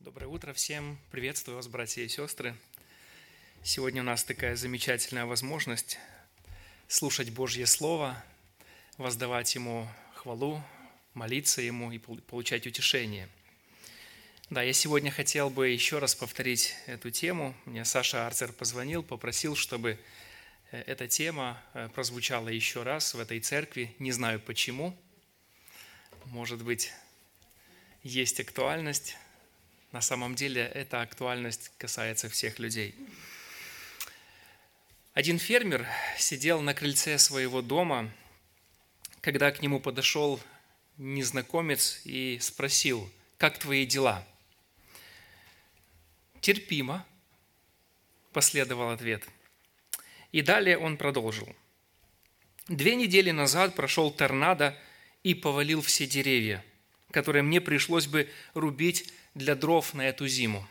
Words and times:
Доброе 0.00 0.28
утро 0.28 0.54
всем. 0.54 0.98
Приветствую 1.10 1.56
вас, 1.56 1.68
братья 1.68 2.00
и 2.00 2.08
сестры. 2.08 2.56
Сегодня 3.62 4.00
у 4.00 4.04
нас 4.06 4.24
такая 4.24 4.56
замечательная 4.56 5.26
возможность 5.26 5.98
слушать 6.88 7.28
Божье 7.28 7.66
Слово, 7.66 8.16
воздавать 8.96 9.54
Ему 9.54 9.86
хвалу, 10.14 10.62
молиться 11.12 11.60
Ему 11.60 11.92
и 11.92 11.98
получать 11.98 12.66
утешение. 12.66 13.28
Да, 14.48 14.62
я 14.62 14.72
сегодня 14.72 15.10
хотел 15.10 15.50
бы 15.50 15.68
еще 15.68 15.98
раз 15.98 16.14
повторить 16.14 16.74
эту 16.86 17.10
тему. 17.10 17.54
Мне 17.66 17.84
Саша 17.84 18.26
Арцер 18.26 18.54
позвонил, 18.54 19.02
попросил, 19.02 19.54
чтобы 19.54 19.98
э, 20.70 20.80
эта 20.86 21.08
тема 21.08 21.62
э, 21.74 21.90
прозвучала 21.94 22.48
еще 22.48 22.84
раз 22.84 23.12
в 23.12 23.20
этой 23.20 23.38
церкви. 23.40 23.94
Не 23.98 24.12
знаю 24.12 24.40
почему. 24.40 24.98
Может 26.24 26.64
быть, 26.64 26.90
есть 28.02 28.40
актуальность. 28.40 29.18
На 29.92 30.00
самом 30.00 30.36
деле 30.36 30.62
эта 30.62 31.02
актуальность 31.02 31.72
касается 31.76 32.28
всех 32.28 32.60
людей. 32.60 32.94
Один 35.14 35.40
фермер 35.40 35.84
сидел 36.16 36.60
на 36.60 36.74
крыльце 36.74 37.18
своего 37.18 37.60
дома, 37.60 38.08
когда 39.20 39.50
к 39.50 39.62
нему 39.62 39.80
подошел 39.80 40.40
незнакомец 40.96 42.00
и 42.04 42.38
спросил, 42.40 43.10
как 43.36 43.58
твои 43.58 43.84
дела? 43.84 44.24
Терпимо, 46.40 47.04
последовал 48.32 48.90
ответ. 48.90 49.26
И 50.30 50.40
далее 50.40 50.78
он 50.78 50.96
продолжил. 50.98 51.48
Две 52.68 52.94
недели 52.94 53.32
назад 53.32 53.74
прошел 53.74 54.12
торнадо 54.12 54.78
и 55.24 55.34
повалил 55.34 55.82
все 55.82 56.06
деревья, 56.06 56.64
которые 57.10 57.42
мне 57.42 57.60
пришлось 57.60 58.06
бы 58.06 58.30
рубить 58.54 59.12
для 59.34 59.54
дров 59.54 59.94
на 59.94 60.02
эту 60.08 60.26
зиму. 60.28 60.66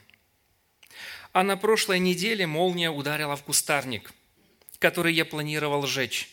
А 1.31 1.43
на 1.43 1.57
прошлой 1.57 1.99
неделе 1.99 2.47
молния 2.47 2.89
ударила 2.89 3.35
в 3.35 3.43
кустарник, 3.43 4.11
который 4.79 5.13
я 5.13 5.25
планировал 5.25 5.85
сжечь, 5.85 6.29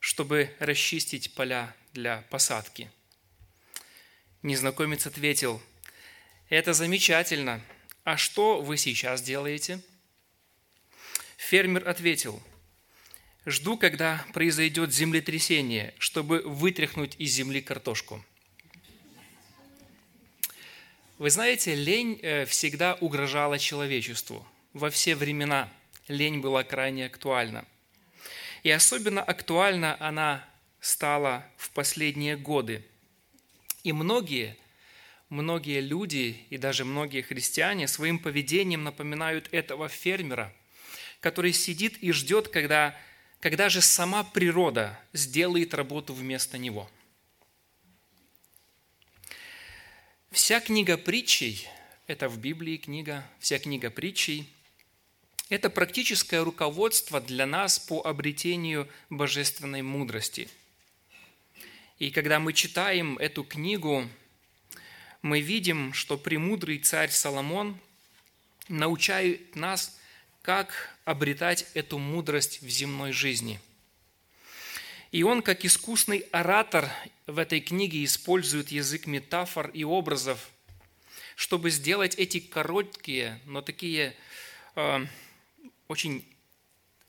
чтобы 0.00 0.54
расчистить 0.58 1.34
поля 1.34 1.74
для 1.92 2.24
посадки. 2.30 2.90
Незнакомец 4.42 5.06
ответил, 5.06 5.60
«Это 6.48 6.72
замечательно. 6.72 7.60
А 8.04 8.16
что 8.16 8.62
вы 8.62 8.78
сейчас 8.78 9.20
делаете?» 9.20 9.82
Фермер 11.36 11.88
ответил, 11.88 12.42
«Жду, 13.44 13.76
когда 13.76 14.24
произойдет 14.32 14.92
землетрясение, 14.92 15.94
чтобы 15.98 16.42
вытряхнуть 16.42 17.16
из 17.18 17.32
земли 17.32 17.60
картошку». 17.60 18.24
Вы 21.18 21.30
знаете, 21.30 21.74
лень 21.74 22.20
э, 22.22 22.44
всегда 22.44 22.94
угрожала 22.94 23.58
человечеству. 23.58 24.46
Во 24.72 24.88
все 24.88 25.16
времена 25.16 25.68
лень 26.06 26.38
была 26.38 26.62
крайне 26.62 27.06
актуальна. 27.06 27.64
И 28.62 28.70
особенно 28.70 29.20
актуальна 29.20 29.96
она 29.98 30.48
стала 30.80 31.44
в 31.56 31.70
последние 31.70 32.36
годы. 32.36 32.84
И 33.82 33.92
многие, 33.92 34.56
многие 35.28 35.80
люди 35.80 36.40
и 36.50 36.56
даже 36.56 36.84
многие 36.84 37.22
христиане 37.22 37.88
своим 37.88 38.20
поведением 38.20 38.84
напоминают 38.84 39.48
этого 39.50 39.88
фермера, 39.88 40.54
который 41.18 41.52
сидит 41.52 41.98
и 41.98 42.12
ждет, 42.12 42.46
когда, 42.46 42.96
когда 43.40 43.68
же 43.68 43.80
сама 43.80 44.22
природа 44.22 44.96
сделает 45.12 45.74
работу 45.74 46.14
вместо 46.14 46.58
него– 46.58 46.88
Вся 50.30 50.60
книга 50.60 50.98
притчей, 50.98 51.66
это 52.06 52.28
в 52.28 52.38
Библии 52.38 52.76
книга, 52.76 53.26
вся 53.40 53.58
книга 53.58 53.88
притчей, 53.88 54.46
это 55.48 55.70
практическое 55.70 56.44
руководство 56.44 57.18
для 57.18 57.46
нас 57.46 57.78
по 57.78 58.02
обретению 58.02 58.86
божественной 59.08 59.80
мудрости. 59.80 60.50
И 61.98 62.10
когда 62.10 62.40
мы 62.40 62.52
читаем 62.52 63.16
эту 63.16 63.42
книгу, 63.42 64.06
мы 65.22 65.40
видим, 65.40 65.94
что 65.94 66.18
премудрый 66.18 66.78
царь 66.78 67.10
Соломон 67.10 67.80
научает 68.68 69.56
нас, 69.56 69.98
как 70.42 70.94
обретать 71.06 71.66
эту 71.72 71.98
мудрость 71.98 72.60
в 72.60 72.68
земной 72.68 73.12
жизни– 73.12 73.60
и 75.10 75.22
он, 75.22 75.42
как 75.42 75.64
искусный 75.64 76.18
оратор 76.32 76.90
в 77.26 77.38
этой 77.38 77.60
книге, 77.60 78.04
использует 78.04 78.70
язык 78.70 79.06
метафор 79.06 79.68
и 79.68 79.84
образов, 79.84 80.50
чтобы 81.34 81.70
сделать 81.70 82.14
эти 82.16 82.40
короткие, 82.40 83.40
но 83.46 83.62
такие 83.62 84.14
э, 84.74 85.06
очень 85.86 86.26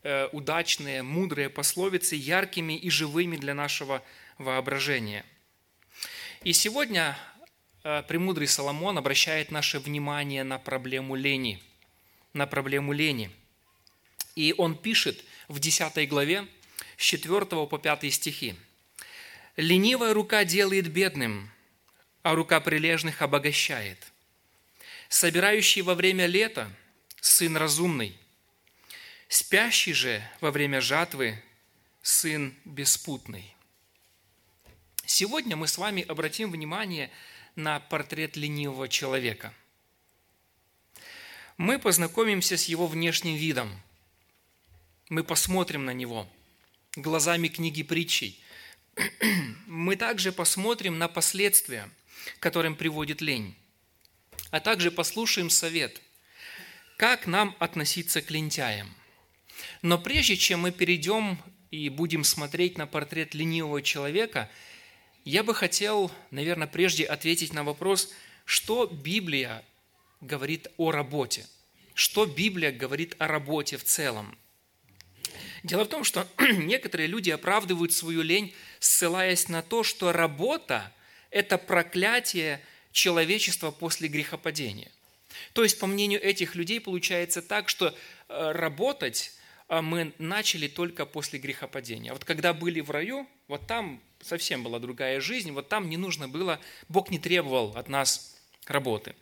э, 0.04 0.28
удачные, 0.32 1.04
мудрые 1.04 1.50
пословицы 1.50 2.16
яркими 2.16 2.74
и 2.78 2.90
живыми 2.90 3.36
для 3.36 3.54
нашего 3.54 4.02
воображения. 4.38 5.26
И 6.44 6.54
сегодня 6.54 7.18
э, 7.84 8.04
премудрый 8.08 8.48
Соломон 8.48 8.98
обращает 8.98 9.52
наше 9.52 9.80
внимание 9.80 10.46
на 10.46 10.58
проблему 10.58 11.16
лени. 11.16 11.62
На 12.34 12.48
проблему 12.48 12.94
лени. 12.94 13.30
И 14.36 14.54
он 14.58 14.78
пишет 14.78 15.26
в 15.50 15.60
10 15.60 16.08
главе, 16.08 16.48
с 17.00 17.02
4 17.02 17.46
по 17.46 17.78
5 17.78 18.14
стихи. 18.14 18.56
«Ленивая 19.56 20.14
рука 20.14 20.44
делает 20.44 20.92
бедным, 20.92 21.50
а 22.24 22.36
рука 22.36 22.60
прилежных 22.60 23.22
обогащает. 23.22 24.12
Собирающий 25.08 25.82
во 25.82 25.96
время 25.96 26.26
лета– 26.26 26.70
сын 27.22 27.56
разумный, 27.56 28.18
спящий 29.30 29.94
же 29.94 30.22
во 30.42 30.52
время 30.52 30.82
жатвы– 30.82 31.42
сын 32.02 32.54
беспутный». 32.66 33.56
Сегодня 35.06 35.56
мы 35.56 35.70
с 35.70 35.78
вами 35.78 36.04
обратим 36.06 36.52
внимание 36.52 37.10
на 37.56 37.80
портрет 37.80 38.36
ленивого 38.36 38.90
человека. 38.90 39.54
Мы 41.56 41.80
познакомимся 41.80 42.58
с 42.58 42.66
его 42.66 42.88
внешним 42.88 43.38
видом. 43.38 43.81
Мы 45.08 45.24
посмотрим 45.24 45.86
на 45.86 45.94
него– 45.94 46.30
глазами 47.02 47.48
книги 47.48 47.84
притчей, 47.84 48.40
мы 49.68 49.96
также 49.96 50.32
посмотрим 50.32 50.98
на 50.98 51.08
последствия, 51.08 51.90
которым 52.40 52.76
приводит 52.76 53.22
лень, 53.22 53.56
а 54.52 54.60
также 54.60 54.92
послушаем 54.92 55.50
совет, 55.50 56.02
как 56.98 57.28
нам 57.28 57.56
относиться 57.60 58.22
к 58.22 58.32
лентяям. 58.32 58.94
Но 59.82 59.98
прежде 59.98 60.36
чем 60.36 60.62
мы 60.62 60.72
перейдем 60.72 61.38
и 61.72 61.90
будем 61.90 62.24
смотреть 62.24 62.78
на 62.78 62.88
портрет 62.88 63.34
ленивого 63.34 63.81
человека, 63.81 64.50
я 65.26 65.44
бы 65.44 65.54
хотел, 65.54 66.12
наверное, 66.31 66.68
прежде 66.68 67.06
ответить 67.06 67.54
на 67.54 67.64
вопрос, 67.64 68.12
что 68.46 68.86
Библия 68.88 69.64
говорит 70.22 70.68
о 70.78 70.92
работе, 70.92 71.46
что 71.94 72.26
Библия 72.26 72.72
говорит 72.72 73.16
о 73.20 73.28
работе 73.28 73.78
в 73.78 73.84
целом– 73.84 74.38
Дело 75.64 75.84
в 75.84 75.90
том, 75.90 76.03
что 76.03 76.28
некоторые 76.40 77.08
люди 77.08 77.30
оправдывают 77.30 77.94
свою 77.94 78.22
лень, 78.22 78.53
ссылаясь 78.80 79.50
на 79.50 79.62
то, 79.62 79.84
что 79.84 80.12
работа– 80.12 80.92
это 81.31 81.58
проклятие 81.58 82.62
человечества 82.92 83.72
после 83.72 84.08
грехопадения. 84.08 84.92
То 85.53 85.64
есть, 85.64 85.80
по 85.80 85.88
мнению 85.88 86.22
этих 86.22 86.56
людей, 86.56 86.80
получается 86.80 87.42
так, 87.42 87.69
что 87.69 87.88
э, 88.28 88.52
работать 88.52 89.34
э, 89.68 89.81
мы 89.81 90.14
начали 90.18 90.68
только 90.68 91.06
после 91.06 91.40
грехопадения. 91.40 92.14
Вот 92.14 92.25
когда 92.25 92.53
были 92.53 92.81
в 92.81 92.90
раю, 92.90 93.28
вот 93.48 93.68
там 93.68 94.02
совсем 94.22 94.64
была 94.64 94.80
другая 94.80 95.22
жизнь, 95.22 95.52
вот 95.52 95.69
там 95.69 95.90
не 95.90 95.98
нужно 95.98 96.28
было, 96.28 96.59
Бог 96.88 97.09
не 97.09 97.19
требовал 97.19 97.74
от 97.75 97.90
нас 97.90 98.36
работы. 98.66 99.16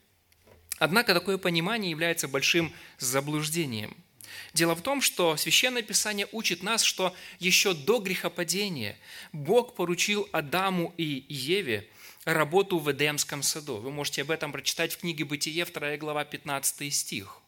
Однако 0.80 1.14
такое 1.14 1.38
понимание 1.38 1.92
является 1.92 2.28
большим 2.28 2.74
заблуждением– 3.00 3.98
Дело 4.54 4.76
в 4.76 4.82
том, 4.82 5.02
что 5.02 5.38
Священное 5.38 5.82
Писание 5.82 6.28
учит 6.32 6.64
нас, 6.64 6.84
что 6.84 7.16
еще 7.40 7.74
до 7.74 8.00
грехопадения 8.00 8.98
Бог 9.32 9.76
поручил 9.76 10.28
Адаму 10.32 10.94
и 10.98 11.26
Еве 11.30 11.90
работу 12.26 12.80
в 12.80 12.92
Эдемском 12.92 13.44
саду. 13.44 13.78
Вы 13.78 13.92
можете 13.92 14.22
об 14.22 14.32
этом 14.32 14.52
прочитать 14.52 14.94
в 14.94 14.98
книге 14.98 15.26
«Бытие», 15.26 15.66
2 15.66 15.98
глава, 15.98 16.26
15 16.26 16.94
стих. 16.94 17.40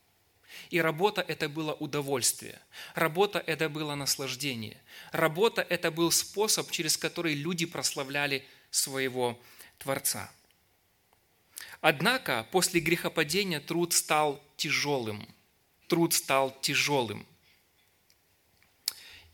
И 0.70 0.80
работа– 0.80 1.22
это 1.28 1.50
было 1.50 1.74
удовольствие. 1.74 2.60
Работа– 2.96 3.44
это 3.48 3.70
было 3.70 3.96
наслаждение. 3.96 4.78
Работа– 5.12 5.66
это 5.70 5.92
был 5.92 6.12
способ, 6.12 6.70
через 6.72 6.98
который 6.98 7.34
люди 7.34 7.66
прославляли 7.66 8.46
своего 8.72 9.40
Творца. 9.80 10.32
Однако 11.82 12.48
после 12.52 12.82
грехопадения 12.82 13.60
труд 13.60 13.94
стал 13.94 14.44
тяжелым– 14.58 15.28
труд 15.90 16.14
стал 16.14 16.56
тяжелым. 16.62 17.26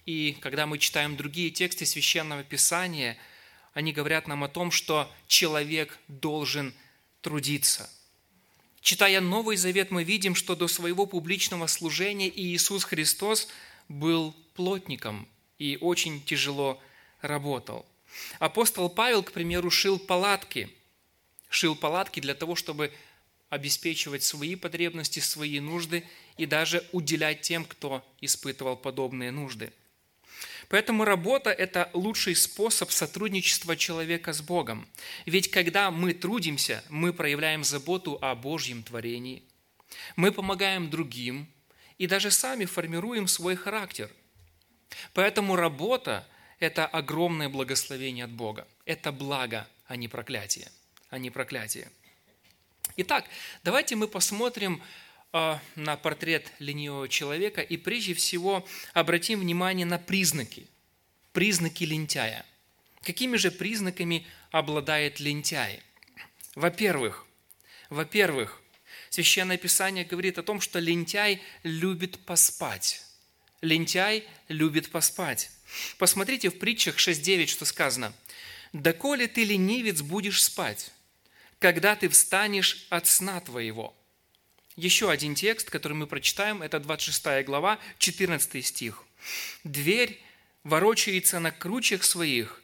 И 0.06 0.38
когда 0.42 0.66
мы 0.66 0.80
читаем 0.80 1.18
другие 1.18 1.52
тексты 1.52 1.86
Священного 1.86 2.44
Писания, 2.44 3.18
они 3.74 3.92
говорят 3.92 4.28
нам 4.28 4.44
о 4.44 4.48
том, 4.48 4.72
что 4.72 5.12
человек 5.28 6.00
должен 6.08 6.74
трудиться. 7.22 7.90
Читая 8.82 9.20
Новый 9.20 9.58
Завет, 9.58 9.92
мы 9.92 10.04
видим, 10.04 10.36
что 10.36 10.56
до 10.56 10.68
своего 10.68 11.06
публичного 11.06 11.68
служения 11.68 12.30
Иисус 12.30 12.84
Христос 12.84 13.48
был 13.90 14.36
плотником 14.54 15.28
и 15.58 15.78
очень 15.82 16.24
тяжело 16.24 16.80
работал. 17.22 17.86
Апостол 18.40 18.90
Павел, 18.90 19.24
к 19.24 19.32
примеру, 19.32 19.70
шил 19.72 20.00
палатки. 20.00 20.70
Шил 21.50 21.76
палатки 21.76 22.20
для 22.20 22.36
того, 22.36 22.56
чтобы 22.56 22.94
обеспечивать 23.56 24.24
свои 24.24 24.56
потребности, 24.56 25.20
свои 25.20 25.60
нужды 25.60 26.04
и 26.38 26.46
даже 26.46 26.88
уделять 26.92 27.42
тем, 27.42 27.66
кто 27.66 28.06
испытывал 28.22 28.78
подобные 28.78 29.32
нужды. 29.32 29.74
Поэтому 30.68 31.06
работа– 31.06 31.50
это 31.52 31.90
лучший 31.94 32.36
способ 32.36 32.92
сотрудничества 32.92 33.76
человека 33.76 34.34
с 34.34 34.42
Богом. 34.42 34.88
Ведь 35.26 35.50
когда 35.50 35.92
мы 35.92 36.14
трудимся, 36.14 36.84
мы 36.90 37.14
проявляем 37.14 37.64
заботу 37.64 38.18
о 38.22 38.36
Божьем 38.36 38.84
творении, 38.84 39.44
мы 40.16 40.32
помогаем 40.32 40.90
другим 40.90 41.48
и 41.98 42.08
даже 42.08 42.32
сами 42.32 42.66
формируем 42.66 43.28
свой 43.28 43.56
характер. 43.56 44.10
Поэтому 45.14 45.56
работа– 45.56 46.28
это 46.60 46.86
огромное 46.86 47.50
благословение 47.50 48.26
от 48.26 48.32
Бога. 48.32 48.68
Это 48.86 49.12
благо, 49.12 49.68
а 49.88 49.96
не 49.96 50.08
проклятие. 50.08 50.72
А 51.10 51.18
не 51.18 51.30
проклятие. 51.30 51.90
Итак, 52.98 53.26
давайте 53.64 53.96
мы 53.96 54.08
посмотрим 54.08 54.82
а, 55.34 55.60
на 55.76 55.98
портрет 55.98 56.50
ленивого 56.60 57.10
человека 57.10 57.62
и 57.62 57.76
прежде 57.76 58.14
всего 58.14 58.66
обратим 58.94 59.42
внимание 59.42 59.86
на 59.86 59.98
признаки, 59.98 60.68
признаки 61.34 61.84
лентяя. 61.84 62.46
Какими 63.02 63.36
же 63.36 63.52
признаками 63.52 64.26
обладает 64.52 65.20
лентяй? 65.20 65.82
Во-первых, 66.56 67.26
во-первых, 67.90 68.62
Священное 69.10 69.58
Писание 69.58 70.06
говорит 70.06 70.38
о 70.38 70.44
том, 70.44 70.62
что 70.62 70.80
лентяй 70.80 71.42
любит 71.64 72.20
поспать. 72.26 73.02
Лентяй 73.62 74.26
любит 74.48 74.90
поспать. 74.90 75.52
Посмотрите 75.98 76.50
в 76.50 76.60
притчах 76.60 76.98
6.9, 76.98 77.48
что 77.48 77.66
сказано. 77.66 78.14
«Доколе 78.74 79.28
ты, 79.28 79.44
ленивец, 79.44 80.02
будешь 80.02 80.44
спать, 80.44 80.92
когда 81.60 81.96
ты 81.96 82.10
встанешь 82.10 82.88
от 82.90 83.08
сна 83.08 83.40
твоего». 83.40 83.96
Еще 84.76 85.10
один 85.10 85.36
текст, 85.36 85.70
который 85.70 85.94
мы 85.94 86.06
прочитаем, 86.06 86.62
это 86.62 86.80
26 86.80 87.46
глава, 87.46 87.80
14 87.98 88.66
стих. 88.66 89.04
«Дверь 89.64 90.22
ворочается 90.64 91.40
на 91.40 91.52
кручах 91.52 92.04
своих, 92.04 92.62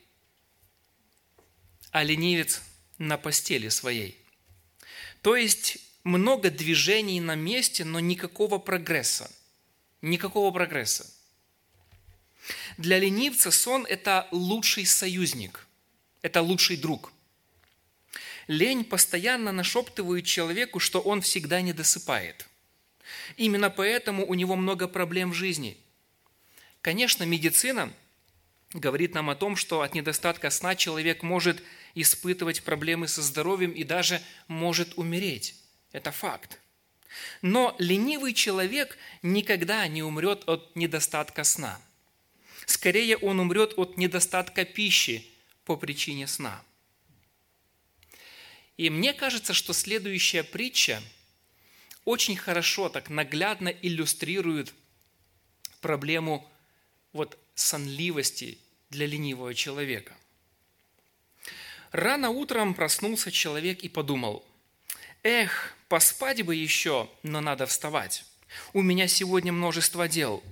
а 1.91 2.03
ленивец 2.03 2.61
на 2.97 3.17
постели 3.17 3.69
своей». 3.69 4.17
То 5.21 5.35
есть 5.35 5.77
много 6.03 6.49
движений 6.49 7.21
на 7.21 7.35
месте, 7.35 7.85
но 7.85 7.99
никакого 7.99 8.57
прогресса. 8.57 9.31
Никакого 10.01 10.51
прогресса. 10.51 11.09
Для 12.77 12.97
ленивца 12.97 13.51
сон– 13.51 13.85
это 13.89 14.27
лучший 14.31 14.85
союзник, 14.85 15.67
это 16.21 16.41
лучший 16.41 16.75
друг– 16.75 17.13
Лень 18.47 18.83
постоянно 18.83 19.51
нашептывает 19.51 20.25
человеку, 20.25 20.79
что 20.79 20.99
он 20.99 21.21
всегда 21.21 21.61
не 21.61 21.73
досыпает. 21.73 22.47
Именно 23.37 23.69
поэтому 23.69 24.25
у 24.25 24.33
него 24.33 24.55
много 24.55 24.87
проблем 24.87 25.31
в 25.31 25.35
жизни. 25.35 25.77
Конечно, 26.81 27.23
медицина 27.23 27.91
говорит 28.73 29.13
нам 29.13 29.29
о 29.29 29.35
том, 29.35 29.55
что 29.55 29.81
от 29.81 29.93
недостатка 29.93 30.49
сна 30.49 30.75
человек 30.75 31.23
может 31.23 31.61
испытывать 31.93 32.63
проблемы 32.63 33.07
со 33.07 33.21
здоровьем 33.21 33.71
и 33.71 33.83
даже 33.83 34.21
может 34.47 34.97
умереть. 34.97 35.55
Это 35.91 36.11
факт. 36.11 36.59
Но 37.41 37.75
ленивый 37.77 38.33
человек 38.33 38.97
никогда 39.21 39.85
не 39.87 40.01
умрет 40.01 40.47
от 40.47 40.75
недостатка 40.75 41.43
сна. 41.43 41.79
Скорее, 42.65 43.17
он 43.17 43.39
умрет 43.39 43.73
от 43.77 43.97
недостатка 43.97 44.63
пищи 44.63 45.27
по 45.65 45.75
причине 45.75 46.27
сна– 46.27 46.63
и 48.77 48.89
мне 48.89 49.13
кажется, 49.13 49.53
что 49.53 49.73
следующая 49.73 50.43
притча 50.43 51.01
очень 52.05 52.35
хорошо, 52.35 52.89
так 52.89 53.09
наглядно 53.09 53.69
иллюстрирует 53.69 54.73
проблему 55.81 56.49
вот 57.13 57.37
сонливости 57.53 58.57
для 58.89 59.05
ленивого 59.05 59.53
человека. 59.53 60.15
Рано 61.91 62.29
утром 62.29 62.73
проснулся 62.73 63.31
человек 63.31 63.81
и 63.83 63.89
подумал, 63.89 64.45
«Эх, 65.23 65.75
поспать 65.89 66.41
бы 66.41 66.55
еще, 66.55 67.09
но 67.21 67.41
надо 67.41 67.65
вставать. 67.65 68.25
У 68.73 68.81
меня 68.81 69.07
сегодня 69.07 69.51
множество 69.51 70.07
дел». 70.07 70.43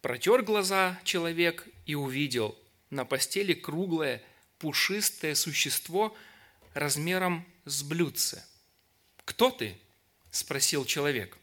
Протер 0.00 0.42
глаза 0.42 1.00
человек 1.04 1.66
и 1.86 1.94
увидел 1.94 2.56
на 2.90 3.04
постели 3.04 3.52
круглое, 3.54 4.22
пушистое 4.58 5.34
существо– 5.34 6.16
размером 6.74 7.46
с 7.64 7.82
блюдце. 7.82 8.44
«Кто 9.24 9.50
ты?»– 9.50 9.78
спросил 10.30 10.84
человек. 10.84 11.38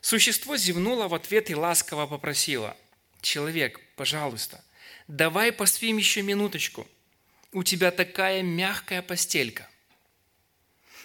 Существо 0.00 0.56
зевнуло 0.56 1.08
в 1.08 1.14
ответ 1.14 1.50
и 1.50 1.54
ласково 1.54 2.06
попросило. 2.06 2.76
«Человек, 3.20 3.80
пожалуйста, 3.96 4.62
давай 5.08 5.52
поспим 5.52 5.96
еще 5.96 6.22
минуточку. 6.22 6.86
У 7.52 7.62
тебя 7.62 7.90
такая 7.90 8.42
мягкая 8.42 9.02
постелька». 9.02 9.68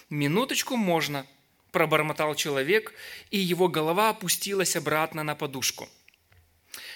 «Минуточку 0.09 0.75
можно»,– 0.77 1.25
пробормотал 1.71 2.35
человек, 2.35 2.93
и 3.29 3.37
его 3.37 3.67
голова 3.67 4.09
опустилась 4.09 4.75
обратно 4.75 5.23
на 5.23 5.35
подушку. 5.35 5.89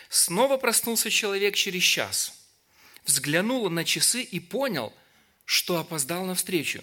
Снова 0.09 0.57
проснулся 0.57 1.09
человек 1.09 1.56
через 1.56 1.83
час. 1.83 2.33
Взглянул 3.06 3.69
на 3.69 3.83
часы 3.83 4.21
и 4.21 4.39
понял, 4.39 4.94
что 5.51 5.80
опоздал 5.80 6.24
на 6.24 6.33
встречу. 6.33 6.81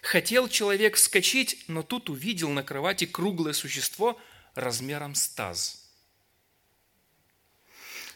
Хотел 0.00 0.48
человек 0.48 0.96
вскочить, 0.96 1.64
но 1.68 1.82
тут 1.82 2.08
увидел 2.08 2.48
на 2.48 2.62
кровати 2.62 3.04
круглое 3.04 3.52
существо 3.52 4.18
размером 4.54 5.14
с 5.14 5.28
таз. 5.28 5.86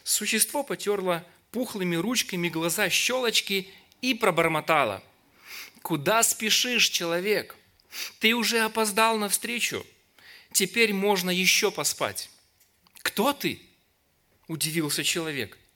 Существо 0.03 0.63
потерло 0.63 1.23
пухлыми 1.51 1.95
ручками 1.95 2.49
глаза 2.49 2.89
щелочки 2.89 3.69
и 4.01 4.15
пробормотало. 4.15 5.03
«Куда 5.83 6.23
спешишь, 6.23 6.89
человек? 6.89 7.55
Ты 8.17 8.33
уже 8.33 8.61
опоздал 8.61 9.19
на 9.19 9.29
встречу. 9.29 9.85
Теперь 10.51 10.93
можно 10.93 11.29
еще 11.29 11.69
поспать». 11.69 12.31
«Кто 13.03 13.33
ты?»– 13.33 13.61
удивился 14.47 15.03
человек– 15.03 15.59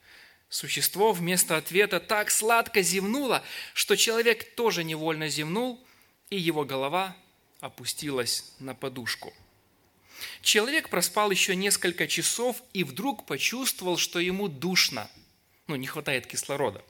Существо 0.54 1.14
вместо 1.14 1.58
ответа 1.58 2.00
так 2.00 2.30
сладко 2.30 2.84
зевнуло, 2.84 3.44
что 3.74 3.96
человек 3.96 4.54
тоже 4.54 4.84
невольно 4.84 5.28
зевнул, 5.28 5.84
и 6.30 6.38
его 6.38 6.64
голова 6.64 7.18
опустилась 7.60 8.54
на 8.60 8.76
подушку. 8.76 9.34
Человек 10.44 10.90
проспал 10.90 11.32
еще 11.32 11.56
несколько 11.56 12.08
часов 12.08 12.62
и 12.72 12.84
вдруг 12.84 13.26
почувствовал, 13.26 13.98
что 13.98 14.20
ему 14.20 14.48
душно, 14.48 15.10
ну, 15.66 15.76
не 15.76 15.88
хватает 15.88 16.28
кислорода. 16.28 16.86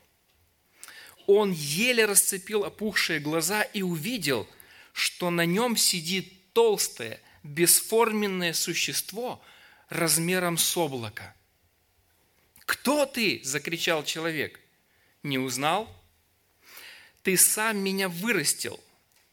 Он 1.26 1.54
еле 1.54 2.04
расцепил 2.04 2.66
опухшие 2.66 3.22
глаза 3.22 3.62
и 3.62 3.82
увидел, 3.82 4.46
что 4.92 5.30
на 5.30 5.46
нем 5.46 5.78
сидит 5.78 6.52
толстое, 6.52 7.18
бесформенное 7.44 8.52
существо 8.52 9.42
размером 9.88 10.58
с 10.58 10.76
облако– 10.76 11.34
«Кто 12.66 13.06
ты?»– 13.06 13.42
закричал 13.44 14.04
человек. 14.04 14.60
«Не 15.22 15.38
узнал? 15.38 15.90
Ты 17.22 17.38
сам 17.38 17.78
меня 17.78 18.10
вырастил. 18.10 18.80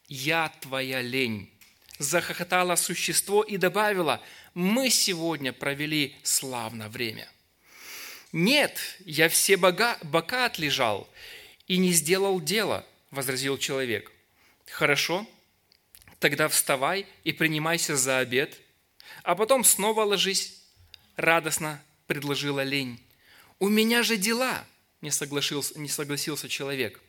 Я 0.07 0.51
твоя 0.61 1.01
лень». 1.01 1.49
Захохотало 1.97 2.75
существо 2.75 3.43
и 3.43 3.57
добавило, 3.57 4.21
«Мы 4.53 4.89
сегодня 4.89 5.53
провели 5.53 6.15
славно 6.23 6.89
время». 6.89 7.29
«Нет, 8.31 8.79
я 8.99 9.29
все 9.29 9.57
бога, 9.57 9.97
бока 10.03 10.45
отлежал 10.45 11.07
и 11.67 11.77
не 11.77 11.91
сделал 11.91 12.39
дела»,– 12.39 12.85
возразил 13.11 13.57
человек. 13.57 14.11
«Хорошо, 14.67 15.27
тогда 16.19 16.47
вставай 16.47 17.05
и 17.23 17.33
принимайся 17.33 17.95
за 17.97 18.19
обед, 18.19 18.57
а 19.23 19.35
потом 19.35 19.63
снова 19.63 20.03
ложись»,– 20.03 20.63
радостно 21.17 21.83
предложила 22.07 22.63
лень. 22.63 22.99
«У 23.61 23.69
меня 23.69 24.01
же 24.01 24.17
дела!»– 24.17 24.65
не 25.01 25.11
согласился, 25.11 25.79
не 25.79 25.87
согласился 25.87 26.49
человек. 26.49 26.99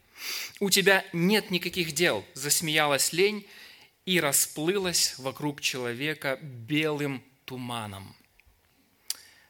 «У 0.61 0.69
тебя 0.69 1.03
нет 1.15 1.51
никаких 1.51 1.93
дел!»– 1.93 2.27
засмеялась 2.35 3.15
лень 3.15 3.49
и 4.05 4.21
расплылась 4.21 5.19
вокруг 5.19 5.63
человека 5.63 6.39
белым 6.43 7.25
туманом. 7.47 8.15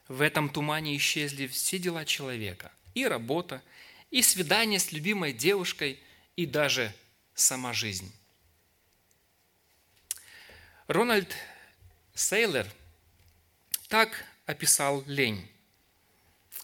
В 0.07 0.21
этом 0.21 0.49
тумане 0.49 0.97
исчезли 0.97 1.49
все 1.49 1.81
дела 1.81 2.05
человека, 2.05 2.71
и 2.95 3.05
работа, 3.05 3.65
и 4.13 4.23
свидание 4.23 4.79
с 4.79 4.93
любимой 4.93 5.33
девушкой, 5.33 5.99
и 6.37 6.47
даже 6.47 6.95
сама 7.35 7.73
жизнь. 7.73 8.13
Рональд 10.87 11.35
Сейлер 12.15 12.73
так 13.89 14.25
описал 14.47 15.03
лень. 15.09 15.52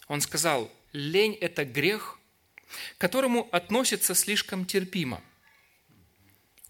Он 0.09 0.21
сказал, 0.21 0.73
лень– 0.93 1.35
это 1.41 1.65
грех, 1.65 2.19
к 2.97 3.01
которому 3.01 3.49
относится 3.53 4.15
слишком 4.15 4.65
терпимо. 4.65 5.23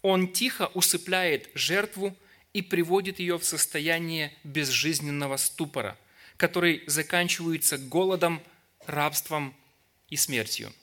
Он 0.01 0.31
тихо 0.31 0.67
усыпляет 0.73 1.49
жертву 1.55 2.15
и 2.53 2.61
приводит 2.61 3.19
ее 3.19 3.37
в 3.37 3.43
состояние 3.43 4.33
безжизненного 4.43 5.37
ступора, 5.37 5.97
который 6.37 6.83
заканчивается 6.87 7.77
голодом, 7.77 8.41
рабством 8.85 9.55
и 10.09 10.15
смертью. 10.15 10.73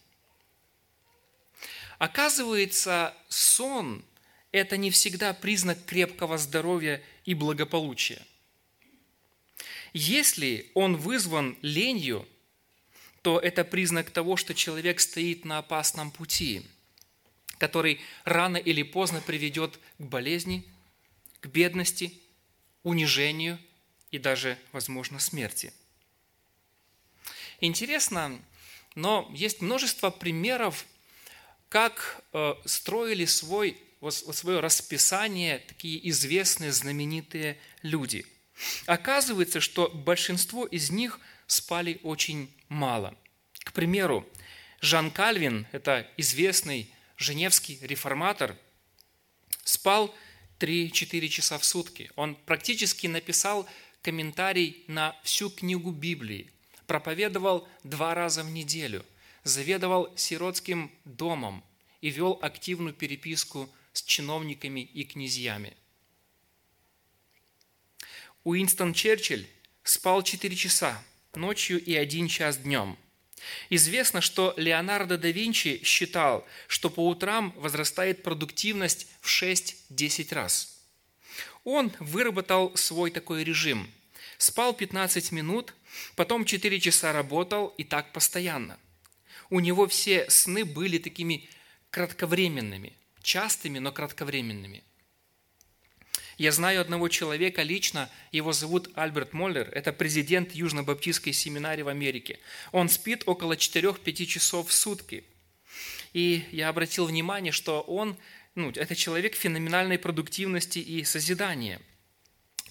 Оказывается, 1.98 3.14
сон– 3.28 4.04
это 4.52 4.76
не 4.76 4.90
всегда 4.90 5.32
признак 5.32 5.84
крепкого 5.86 6.36
здоровья 6.38 7.02
и 7.24 7.34
благополучия. 7.34 8.22
Если 9.92 10.70
он 10.74 10.96
вызван 10.96 11.56
ленью, 11.62 12.28
то 13.26 13.40
это 13.40 13.64
признак 13.64 14.12
того, 14.12 14.36
что 14.36 14.54
человек 14.54 15.00
стоит 15.00 15.44
на 15.44 15.58
опасном 15.58 16.12
пути, 16.12 16.62
который 17.58 18.00
рано 18.24 18.56
или 18.56 18.84
поздно 18.84 19.20
приведет 19.20 19.80
к 19.98 20.02
болезни, 20.02 20.64
к 21.40 21.48
бедности, 21.48 22.12
унижению 22.84 23.58
и 24.12 24.20
даже, 24.20 24.56
возможно, 24.70 25.18
смерти. 25.18 25.72
Интересно, 27.60 28.40
но 28.94 29.28
есть 29.34 29.60
множество 29.60 30.10
примеров, 30.10 30.86
как 31.68 32.22
э, 32.32 32.54
строили 32.64 33.24
свой, 33.24 33.76
свое 34.08 34.60
расписание 34.60 35.58
такие 35.66 36.08
известные, 36.10 36.70
знаменитые 36.70 37.58
люди. 37.82 38.24
Оказывается, 38.86 39.58
что 39.58 39.88
большинство 39.88 40.64
из 40.64 40.92
них 40.92 41.18
спали 41.46 42.00
очень 42.02 42.52
мало. 42.68 43.14
К 43.60 43.72
примеру, 43.72 44.26
Жан 44.80 45.10
Кальвин, 45.10 45.66
это 45.72 46.06
известный 46.16 46.90
женевский 47.16 47.78
реформатор, 47.82 48.56
спал 49.64 50.14
3-4 50.58 51.28
часа 51.28 51.58
в 51.58 51.64
сутки. 51.64 52.10
Он 52.16 52.34
практически 52.34 53.06
написал 53.06 53.68
комментарий 54.02 54.84
на 54.86 55.16
всю 55.24 55.50
книгу 55.50 55.90
Библии, 55.90 56.50
проповедовал 56.86 57.68
два 57.82 58.14
раза 58.14 58.42
в 58.44 58.50
неделю, 58.50 59.04
заведовал 59.42 60.12
сиротским 60.16 60.90
домом 61.04 61.64
и 62.00 62.10
вел 62.10 62.38
активную 62.42 62.94
переписку 62.94 63.68
с 63.92 64.02
чиновниками 64.02 64.80
и 64.80 65.04
князьями. 65.04 65.76
Уинстон 68.44 68.94
Черчилль 68.94 69.46
спал 69.82 70.22
4 70.22 70.54
часа 70.54 71.02
ночью 71.36 71.82
и 71.82 71.94
1 71.94 72.28
час 72.28 72.58
днем– 72.58 72.96
Известно, 73.70 74.20
что 74.20 74.54
Леонардо 74.56 75.18
да 75.18 75.28
Винчи 75.30 75.80
считал, 75.84 76.46
что 76.68 76.90
по 76.90 77.06
утрам 77.06 77.52
возрастает 77.56 78.22
продуктивность 78.22 79.08
в 79.20 79.28
6-10 79.28 80.34
раз. 80.34 80.80
Он 81.64 81.92
выработал 81.98 82.76
свой 82.76 83.10
такой 83.10 83.44
режим. 83.44 83.90
Спал 84.38 84.74
15 84.74 85.32
минут, 85.32 85.74
потом 86.14 86.44
4 86.44 86.80
часа 86.80 87.12
работал 87.12 87.68
и 87.78 87.84
так 87.84 88.12
постоянно. 88.12 88.78
У 89.50 89.60
него 89.60 89.86
все 89.86 90.28
сны 90.28 90.64
были 90.64 90.98
такими 90.98 91.48
кратковременными, 91.90 92.92
частыми, 93.22 93.78
но 93.78 93.92
кратковременными– 93.92 94.82
я 96.38 96.52
знаю 96.52 96.82
одного 96.82 97.08
человека 97.08 97.62
лично, 97.62 98.10
его 98.30 98.52
зовут 98.52 98.90
Альберт 98.94 99.32
Моллер, 99.32 99.70
это 99.72 99.92
президент 99.92 100.54
Южно-Баптистской 100.54 101.32
семинарии 101.32 101.82
в 101.82 101.88
Америке. 101.88 102.38
Он 102.72 102.88
спит 102.88 103.22
около 103.26 103.54
4-5 103.54 104.26
часов 104.26 104.68
в 104.68 104.72
сутки. 104.72 105.24
И 106.12 106.44
я 106.52 106.68
обратил 106.68 107.06
внимание, 107.06 107.52
что 107.52 107.80
он, 107.80 108.16
ну, 108.54 108.70
это 108.70 108.94
человек 108.94 109.34
феноменальной 109.34 109.98
продуктивности 109.98 110.78
и 110.78 111.04
созидания. 111.04 111.80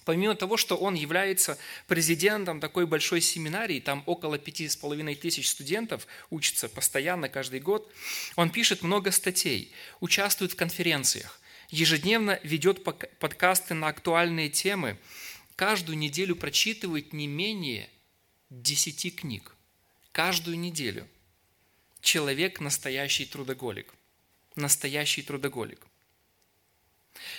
Помимо 0.04 0.36
того, 0.36 0.56
что 0.56 0.76
он 0.76 0.94
является 0.94 1.58
президентом 1.88 2.60
такой 2.60 2.86
большой 2.86 3.20
семинарии, 3.20 3.80
там 3.80 4.04
около 4.06 4.38
пяти 4.38 4.68
с 4.68 4.76
половиной 4.76 5.16
тысяч 5.16 5.48
студентов 5.48 6.06
учатся 6.30 6.68
постоянно 6.68 7.28
каждый 7.28 7.58
год, 7.58 7.92
он 8.36 8.50
пишет 8.50 8.82
много 8.82 9.10
статей, 9.10 9.72
участвует 9.98 10.52
в 10.52 10.56
конференциях 10.56 11.40
ежедневно 11.70 12.38
ведет 12.42 12.84
подкасты 12.84 13.74
на 13.74 13.88
актуальные 13.88 14.50
темы, 14.50 14.98
каждую 15.56 15.98
неделю 15.98 16.36
прочитывает 16.36 17.12
не 17.12 17.26
менее 17.26 17.90
10 18.50 19.16
книг. 19.16 19.54
Каждую 20.12 20.58
неделю. 20.58 21.06
Человек– 22.00 22.60
настоящий 22.60 23.26
трудоголик. 23.26 23.92
Настоящий 24.54 25.22
трудоголик. 25.22 25.86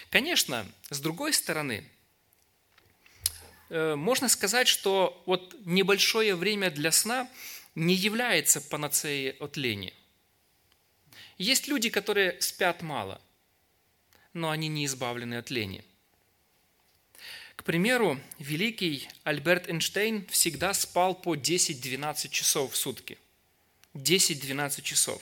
Конечно, 0.10 0.66
с 0.90 1.00
другой 1.00 1.34
стороны, 1.34 1.88
э, 3.70 3.96
можно 3.96 4.28
сказать, 4.28 4.68
что 4.68 5.22
вот 5.26 5.56
небольшое 5.66 6.36
время 6.36 6.70
для 6.70 6.92
сна 6.92 7.30
не 7.76 7.96
является 7.96 8.60
панацеей 8.60 9.32
от 9.38 9.56
лени. 9.58 9.94
Есть 11.38 11.68
люди, 11.68 11.90
которые 11.90 12.40
спят 12.42 12.82
мало– 12.82 13.22
но 14.38 14.52
они 14.52 14.68
не 14.68 14.86
избавлены 14.86 15.36
от 15.36 15.50
лени. 15.50 15.84
К 17.56 17.64
примеру, 17.64 18.20
великий 18.40 19.10
Альберт 19.24 19.68
Эйнштейн 19.68 20.26
всегда 20.28 20.74
спал 20.74 21.16
по 21.16 21.36
10-12 21.36 22.30
часов 22.30 22.74
в 22.74 22.78
сутки. 22.78 23.18
10-12 23.96 24.84
часов. 24.84 25.22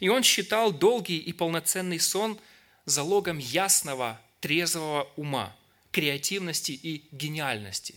И 0.00 0.08
он 0.08 0.22
считал 0.22 0.72
долгий 0.72 1.18
и 1.18 1.32
полноценный 1.32 2.00
сон 2.00 2.38
залогом 2.86 3.38
ясного, 3.38 4.20
трезвого 4.40 5.10
ума, 5.16 5.54
креативности 5.92 6.72
и 6.72 7.04
гениальности. 7.12 7.94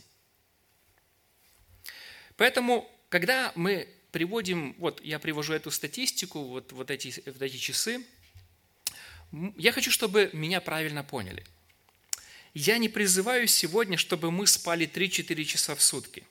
Поэтому, 2.35 2.89
когда 3.09 3.53
мы 3.55 3.87
приводим, 4.11 4.75
вот 4.79 5.01
я 5.01 5.17
привожу 5.19 5.53
эту 5.53 5.71
статистику, 5.71 6.43
вот, 6.43 6.71
вот, 6.73 6.91
эти, 6.91 7.23
вот 7.25 7.41
эти 7.41 7.57
часы, 7.57 8.05
я 9.57 9.71
хочу, 9.71 9.91
чтобы 9.91 10.29
меня 10.33 10.61
правильно 10.61 11.03
поняли. 11.03 11.45
Я 12.53 12.77
не 12.77 12.87
призываю 12.87 13.47
сегодня, 13.47 13.97
чтобы 13.97 14.31
мы 14.31 14.47
спали 14.47 14.87
3-4 14.87 15.43
часа 15.43 15.75
в 15.75 15.81
сутки. 15.81 16.25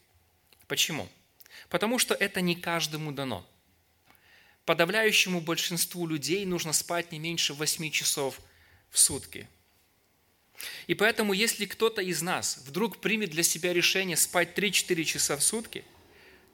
Почему? 0.66 1.08
Потому 1.68 1.99
что 1.99 2.14
это 2.14 2.40
не 2.40 2.54
каждому 2.54 3.12
дано. 3.12 3.46
Подавляющему 4.64 5.42
большинству 5.42 6.06
людей 6.06 6.46
нужно 6.46 6.73
спать 6.73 7.12
не 7.12 7.18
меньше 7.18 7.52
8 7.52 7.90
часов 7.90 8.40
в 8.90 8.99
сутки. 8.99 9.46
И 10.87 10.94
поэтому, 10.94 11.34
если 11.34 11.66
кто-то 11.66 12.00
из 12.00 12.23
нас 12.23 12.58
вдруг 12.64 13.00
примет 13.00 13.30
для 13.30 13.42
себя 13.42 13.75
решение 13.75 14.16
спать 14.16 14.56
3-4 14.56 15.04
часа 15.04 15.37
в 15.37 15.42
сутки, 15.42 15.84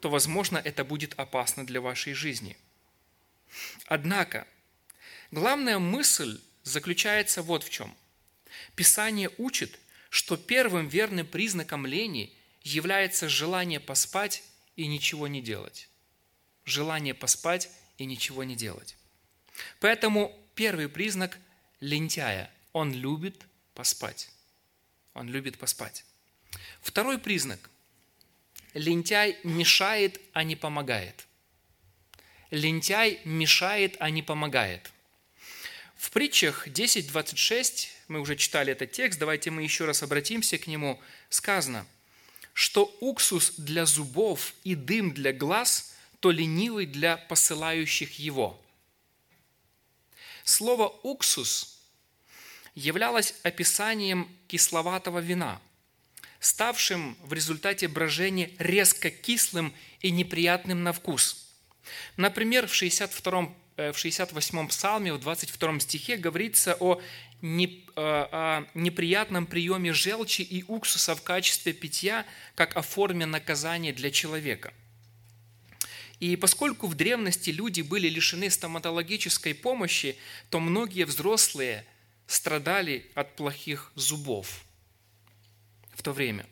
то, 0.01 0.11
возможно, 0.11 0.59
это 0.59 0.85
будет 0.85 1.15
опасно 1.17 1.65
для 1.65 1.81
вашей 1.81 2.15
жизни. 2.15 2.57
Однако, 3.87 4.49
Главная 5.31 5.79
мысль 5.79 6.41
заключается 6.65 7.43
вот 7.43 7.63
в 7.63 7.71
чем. 7.71 7.95
Писание 8.75 9.31
учит, 9.39 9.79
что 10.09 10.37
первым 10.37 10.89
верным 10.89 11.25
признаком 11.25 11.87
лени 11.87 12.35
является 12.63 13.29
желание 13.29 13.79
поспать 13.79 14.43
и 14.75 14.89
ничего 14.89 15.29
не 15.29 15.41
делать. 15.41 15.89
Желание 16.65 17.15
поспать 17.15 17.71
и 17.97 18.07
ничего 18.07 18.43
не 18.43 18.57
делать. 18.57 18.97
Поэтому 19.79 20.37
первый 20.57 20.89
признак 20.89 21.39
лентяя– 21.81 22.51
он 22.73 22.93
любит 22.93 23.47
поспать. 23.75 24.31
Он 25.15 25.29
любит 25.29 25.59
поспать. 25.59 26.05
Второй 26.81 27.19
признак– 27.19 27.71
лентяй 28.75 29.39
мешает, 29.45 30.21
а 30.33 30.43
не 30.43 30.57
помогает. 30.57 31.27
Лентяй 32.51 33.21
мешает, 33.25 33.97
а 34.01 34.11
не 34.11 34.25
помогает– 34.25 34.91
в 36.01 36.13
притчах 36.13 36.67
10.26, 36.67 37.89
мы 38.09 38.21
уже 38.21 38.35
читали 38.35 38.73
этот 38.73 38.91
текст, 38.91 39.19
давайте 39.19 39.51
мы 39.51 39.63
еще 39.63 39.85
раз 39.85 40.03
обратимся 40.03 40.57
к 40.57 40.67
нему, 40.67 40.99
сказано, 41.29 41.87
что 42.55 42.97
уксус 43.01 43.53
для 43.59 43.85
зубов 43.85 44.55
и 44.65 44.75
дым 44.75 45.13
для 45.13 45.35
глаз, 45.35 45.95
то 46.21 46.31
ленивый 46.31 46.87
для 46.87 47.19
посылающих 47.19 48.19
его. 48.19 48.59
Слово 50.45 50.89
«уксус» 51.03 51.79
являлось 52.75 53.35
описанием 53.43 54.27
кисловатого 54.49 55.19
вина, 55.19 55.61
ставшим 56.39 57.15
в 57.23 57.35
результате 57.35 57.89
брожения 57.89 58.51
резко 58.59 59.11
кислым 59.11 59.75
и 60.01 60.11
неприятным 60.11 60.83
на 60.83 60.95
вкус. 60.95 61.47
Например, 62.17 62.67
в 62.67 62.75
62 62.75 63.55
в 63.93 63.97
68-м 63.97 64.69
псалме, 64.69 65.13
в 65.13 65.19
22 65.19 65.81
стихе 65.81 66.19
говорится 66.19 66.77
о 66.81 67.01
неприятном 67.41 69.47
приеме 69.47 69.95
желчи 69.95 70.43
и 70.43 70.63
уксуса 70.69 71.15
в 71.15 71.23
качестве 71.23 71.73
питья, 71.73 72.27
как 72.55 72.77
о 72.77 72.83
форме 72.83 73.25
наказания 73.25 73.95
для 73.95 74.11
человека. 74.11 74.75
И 76.19 76.37
поскольку 76.37 76.87
в 76.87 76.95
древности 76.95 77.49
люди 77.49 77.81
были 77.81 78.09
лишены 78.09 78.51
стоматологической 78.51 79.55
помощи, 79.55 80.19
то 80.51 80.61
многие 80.61 81.05
взрослые 81.05 81.87
страдали 82.27 83.11
от 83.15 83.37
плохих 83.37 83.91
зубов 83.95 84.67
в 85.95 86.03
то 86.03 86.13
время. 86.13 86.45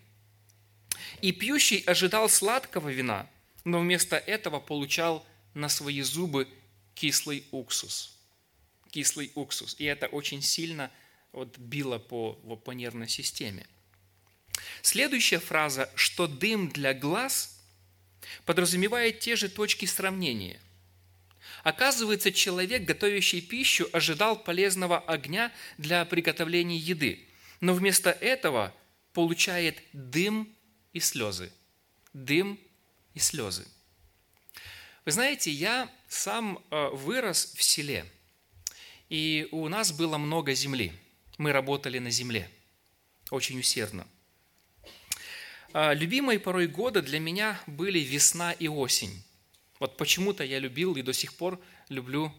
И 1.20 1.32
пьющий 1.32 1.80
ожидал 1.80 2.30
сладкого 2.30 2.88
вина, 2.88 3.28
но 3.64 3.80
вместо 3.80 4.16
этого 4.16 4.58
получал 4.58 5.26
на 5.52 5.68
свои 5.68 6.00
зубы 6.00 6.48
кислый 6.98 7.44
уксус. 7.50 8.18
Кислый 8.90 9.30
уксус. 9.34 9.76
И 9.78 9.84
это 9.84 10.06
очень 10.06 10.42
сильно 10.42 10.90
вот 11.32 11.58
било 11.58 11.98
по, 11.98 12.34
по 12.34 12.72
нервной 12.72 13.08
системе. 13.08 13.66
Следующая 14.82 15.38
фраза, 15.38 15.90
что 15.94 16.26
дым 16.26 16.68
для 16.68 16.94
глаз– 16.94 17.54
подразумевает 18.44 19.20
те 19.20 19.36
же 19.36 19.48
точки 19.48 19.86
сравнения. 19.86 20.60
Оказывается, 21.62 22.32
человек, 22.32 22.84
готовящий 22.84 23.40
пищу, 23.40 23.88
ожидал 23.92 24.42
полезного 24.42 24.98
огня 24.98 25.52
для 25.76 26.04
приготовления 26.04 26.76
еды, 26.76 27.26
но 27.60 27.74
вместо 27.74 28.10
этого 28.10 28.74
получает 29.12 29.82
дым 29.92 30.54
и 30.92 31.00
слезы. 31.00 31.52
Дым 32.12 32.58
и 33.14 33.18
слезы. 33.18 33.66
Вы 35.04 35.12
знаете, 35.12 35.50
я 35.50 35.90
сам 36.08 36.62
э, 36.70 36.88
вырос 36.88 37.54
в 37.54 37.62
селе, 37.62 38.04
и 39.08 39.48
у 39.52 39.68
нас 39.68 39.92
было 39.92 40.18
много 40.18 40.54
земли. 40.54 40.92
Мы 41.36 41.52
работали 41.52 41.98
на 41.98 42.10
земле 42.10 42.50
очень 43.30 43.58
усердно– 43.60 44.06
а, 45.74 45.92
любимые 45.92 46.38
порой 46.38 46.66
годы 46.66 47.02
для 47.02 47.20
меня 47.20 47.60
были 47.66 47.98
весна 47.98 48.52
и 48.52 48.68
осень. 48.68 49.22
Вот 49.78 49.96
почему-то 49.98 50.42
я 50.42 50.58
любил 50.58 50.96
и 50.96 51.02
до 51.02 51.12
сих 51.12 51.34
пор 51.34 51.60
люблю 51.90 52.32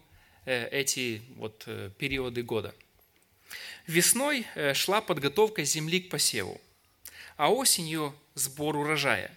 э, 0.46 0.68
эти 0.68 1.22
вот 1.36 1.62
э, 1.66 1.90
периоды 1.96 2.42
года. 2.42 2.74
Весной 3.86 4.46
шла 4.74 5.00
подготовка 5.00 5.64
земли 5.64 6.00
к 6.00 6.10
посеву, 6.10 6.60
а 7.36 7.50
осенью 7.50 8.14
сбор 8.34 8.76
урожая. 8.76 9.36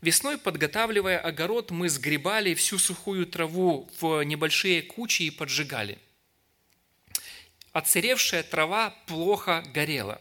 Весной, 0.00 0.38
подготавливая 0.38 1.18
огород, 1.18 1.70
мы 1.70 1.88
сгребали 1.88 2.54
всю 2.54 2.78
сухую 2.78 3.26
траву 3.26 3.88
в 4.00 4.22
небольшие 4.22 4.82
кучи 4.82 5.22
и 5.22 5.30
поджигали 5.30 5.98
отсыревшая 7.76 8.42
трава 8.42 8.88
плохо 9.06 9.62
горела. 9.74 10.18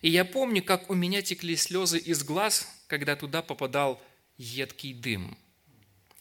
И 0.00 0.08
я 0.08 0.24
помню, 0.24 0.62
как 0.62 0.88
у 0.88 0.94
меня 0.94 1.20
текли 1.20 1.54
слезы 1.54 1.98
из 1.98 2.24
глаз, 2.24 2.66
когда 2.86 3.14
туда 3.14 3.42
попадал 3.42 4.02
едкий 4.38 4.94
дым. 4.94 5.36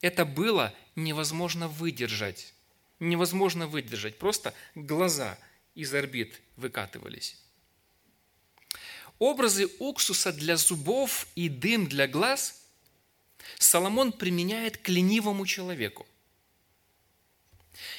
Это 0.02 0.26
было 0.26 0.74
невозможно 0.98 1.70
выдержать. 1.70 2.54
Невозможно 3.00 3.66
выдержать. 3.66 4.20
Просто 4.20 4.54
глаза 4.76 5.40
из 5.74 5.94
орбит 5.94 6.42
выкатывались. 6.58 7.38
Образы 9.20 9.70
уксуса 9.80 10.34
для 10.34 10.58
зубов 10.58 11.28
и 11.36 11.48
дым 11.48 11.88
для 11.88 12.10
глаз 12.10 12.62
Соломон 13.60 14.12
применяет 14.12 14.78
к 14.78 14.90
ленивому 14.90 15.46
человеку. 15.46 16.06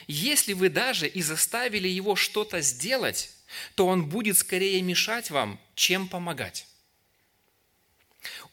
Если 0.06 0.52
вы 0.52 0.68
даже 0.68 1.08
и 1.08 1.22
заставили 1.22 1.88
его 1.88 2.16
что-то 2.16 2.60
сделать, 2.60 3.32
то 3.74 3.86
он 3.86 4.08
будет 4.08 4.38
скорее 4.38 4.80
мешать 4.82 5.30
вам, 5.30 5.60
чем 5.74 6.08
помогать. 6.08 6.66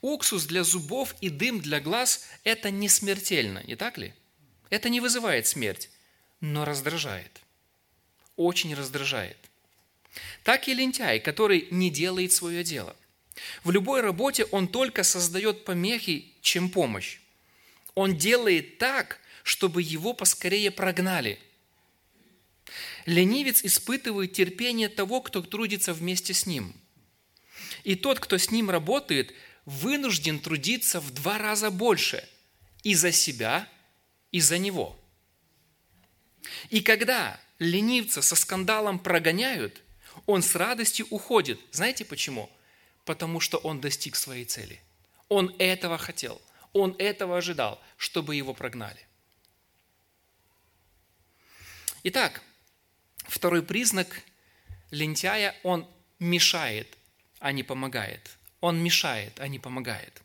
Уксус 0.02 0.46
для 0.46 0.64
зубов 0.64 1.16
и 1.22 1.30
дым 1.30 1.62
для 1.62 1.80
глаз– 1.80 2.28
это 2.44 2.72
не 2.72 2.90
смертельно, 2.90 3.64
не 3.66 3.76
так 3.76 3.98
ли? 3.98 4.14
Это 4.70 4.90
не 4.90 5.00
вызывает 5.00 5.48
смерть, 5.48 5.90
но 6.40 6.66
раздражает. 6.66 7.42
Очень 8.36 8.74
раздражает. 8.74 9.38
Так 10.44 10.68
и 10.68 10.74
лентяй, 10.74 11.20
который 11.20 11.68
не 11.72 11.90
делает 11.90 12.32
свое 12.32 12.64
дело. 12.64 12.96
В 13.64 13.72
любой 13.72 14.02
работе 14.02 14.46
он 14.46 14.68
только 14.68 15.04
создает 15.04 15.66
помехи, 15.66 16.34
чем 16.42 16.70
помощь. 16.70 17.20
Он 17.96 18.18
делает 18.18 18.78
так, 18.78 19.20
чтобы 19.44 19.82
его 19.82 20.14
поскорее 20.14 20.72
прогнали. 20.72 21.40
Ленивец 23.06 23.64
испытывает 23.64 24.34
терпение 24.34 24.90
того, 24.90 25.22
кто 25.22 25.42
трудится 25.42 25.94
вместе 25.94 26.34
с 26.34 26.46
ним. 26.46 26.74
И 27.84 27.96
тот, 27.96 28.20
кто 28.20 28.38
с 28.38 28.52
ним 28.52 28.70
работает, 28.70 29.34
вынужден 29.66 30.40
трудиться 30.40 31.00
в 31.00 31.12
два 31.12 31.38
раза 31.38 31.72
больше 31.72 32.28
и 32.84 32.94
за 32.94 33.12
себя, 33.12 33.68
и 34.32 34.40
за 34.40 34.58
него. 34.58 34.98
И 36.70 36.82
когда 36.82 37.40
ленивца 37.60 38.22
со 38.22 38.36
скандалом 38.36 39.00
прогоняют, 39.00 39.82
он 40.26 40.42
с 40.42 40.56
радостью 40.56 41.08
уходит. 41.10 41.60
Знаете 41.72 42.06
почему? 42.06 42.50
Потому 43.06 43.40
что 43.40 43.58
он 43.58 43.82
достиг 43.82 44.16
своей 44.16 44.46
цели. 44.46 44.82
Он 45.30 45.56
этого 45.60 45.98
хотел. 45.98 46.42
Он 46.74 46.96
этого 47.00 47.38
ожидал, 47.38 47.82
чтобы 47.98 48.36
его 48.36 48.54
прогнали. 48.54 49.06
Итак, 52.04 52.42
второй 53.28 53.64
признак 53.64 54.24
лентяя, 54.90 55.56
он 55.64 55.88
мешает, 56.20 56.98
а 57.40 57.52
не 57.52 57.64
помогает. 57.64 58.38
Он 58.60 58.82
мешает, 58.82 59.40
а 59.40 59.48
не 59.48 59.60
помогает. 59.60 60.22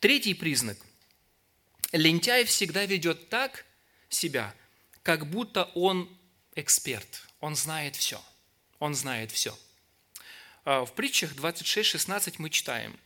Третий 0.00 0.34
признак. 0.34 0.78
Лентяй 1.92 2.44
всегда 2.44 2.84
ведет 2.84 3.28
так 3.28 3.64
себя, 4.08 4.54
как 5.02 5.26
будто 5.26 5.64
он 5.74 6.10
эксперт, 6.54 7.22
он 7.40 7.54
знает 7.54 7.96
все. 7.96 8.20
Он 8.78 8.94
знает 8.94 9.30
все. 9.30 9.56
А, 10.66 10.84
в 10.84 10.92
притчах 10.94 11.32
26.16 11.36 12.34
мы 12.38 12.50
читаем. 12.50 12.98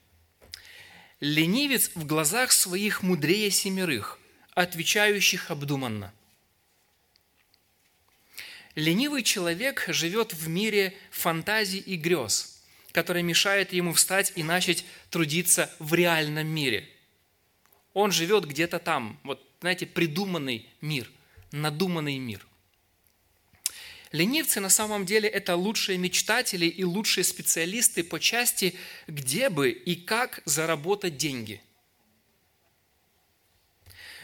«Ленивец 1.21 1.91
в 1.95 2.07
глазах 2.07 2.53
своих 2.53 3.03
мудрее 3.03 3.51
семерых, 3.51 4.19
отвечающих 4.55 5.51
обдуманно». 5.51 6.11
Ленивый 8.77 9.23
человек 9.23 9.85
живет 9.89 10.33
в 10.33 10.49
мире 10.49 10.97
фантазий 11.11 11.81
и 11.81 11.97
грез, 11.97 12.63
который 12.93 13.23
мешает 13.23 13.75
ему 13.75 13.93
встать 13.93 14.33
и 14.37 14.43
начать 14.43 14.87
трудиться 15.11 15.71
в 15.79 15.93
реальном 15.93 16.47
мире. 16.47 16.89
Он 17.93 18.11
живет 18.11 18.47
где-то 18.47 18.79
там, 18.79 19.21
вот, 19.23 19.47
знаете, 19.61 19.85
придуманный 19.85 20.67
мир, 20.81 21.11
надуманный 21.53 22.17
мир. 22.17 22.47
Ленивцы 24.13 24.61
на 24.61 24.71
самом 24.71 25.07
деле 25.07 25.29
это 25.29 25.55
лучшие 25.55 25.97
мечтатели 25.97 26.67
и 26.67 26.83
лучшие 26.83 27.25
специалисты 27.25 28.03
по 28.03 28.19
части, 28.19 28.75
где 29.07 29.51
бы 29.51 29.71
и 29.71 29.95
как 29.95 30.41
заработать 30.45 31.17
деньги. 31.17 31.63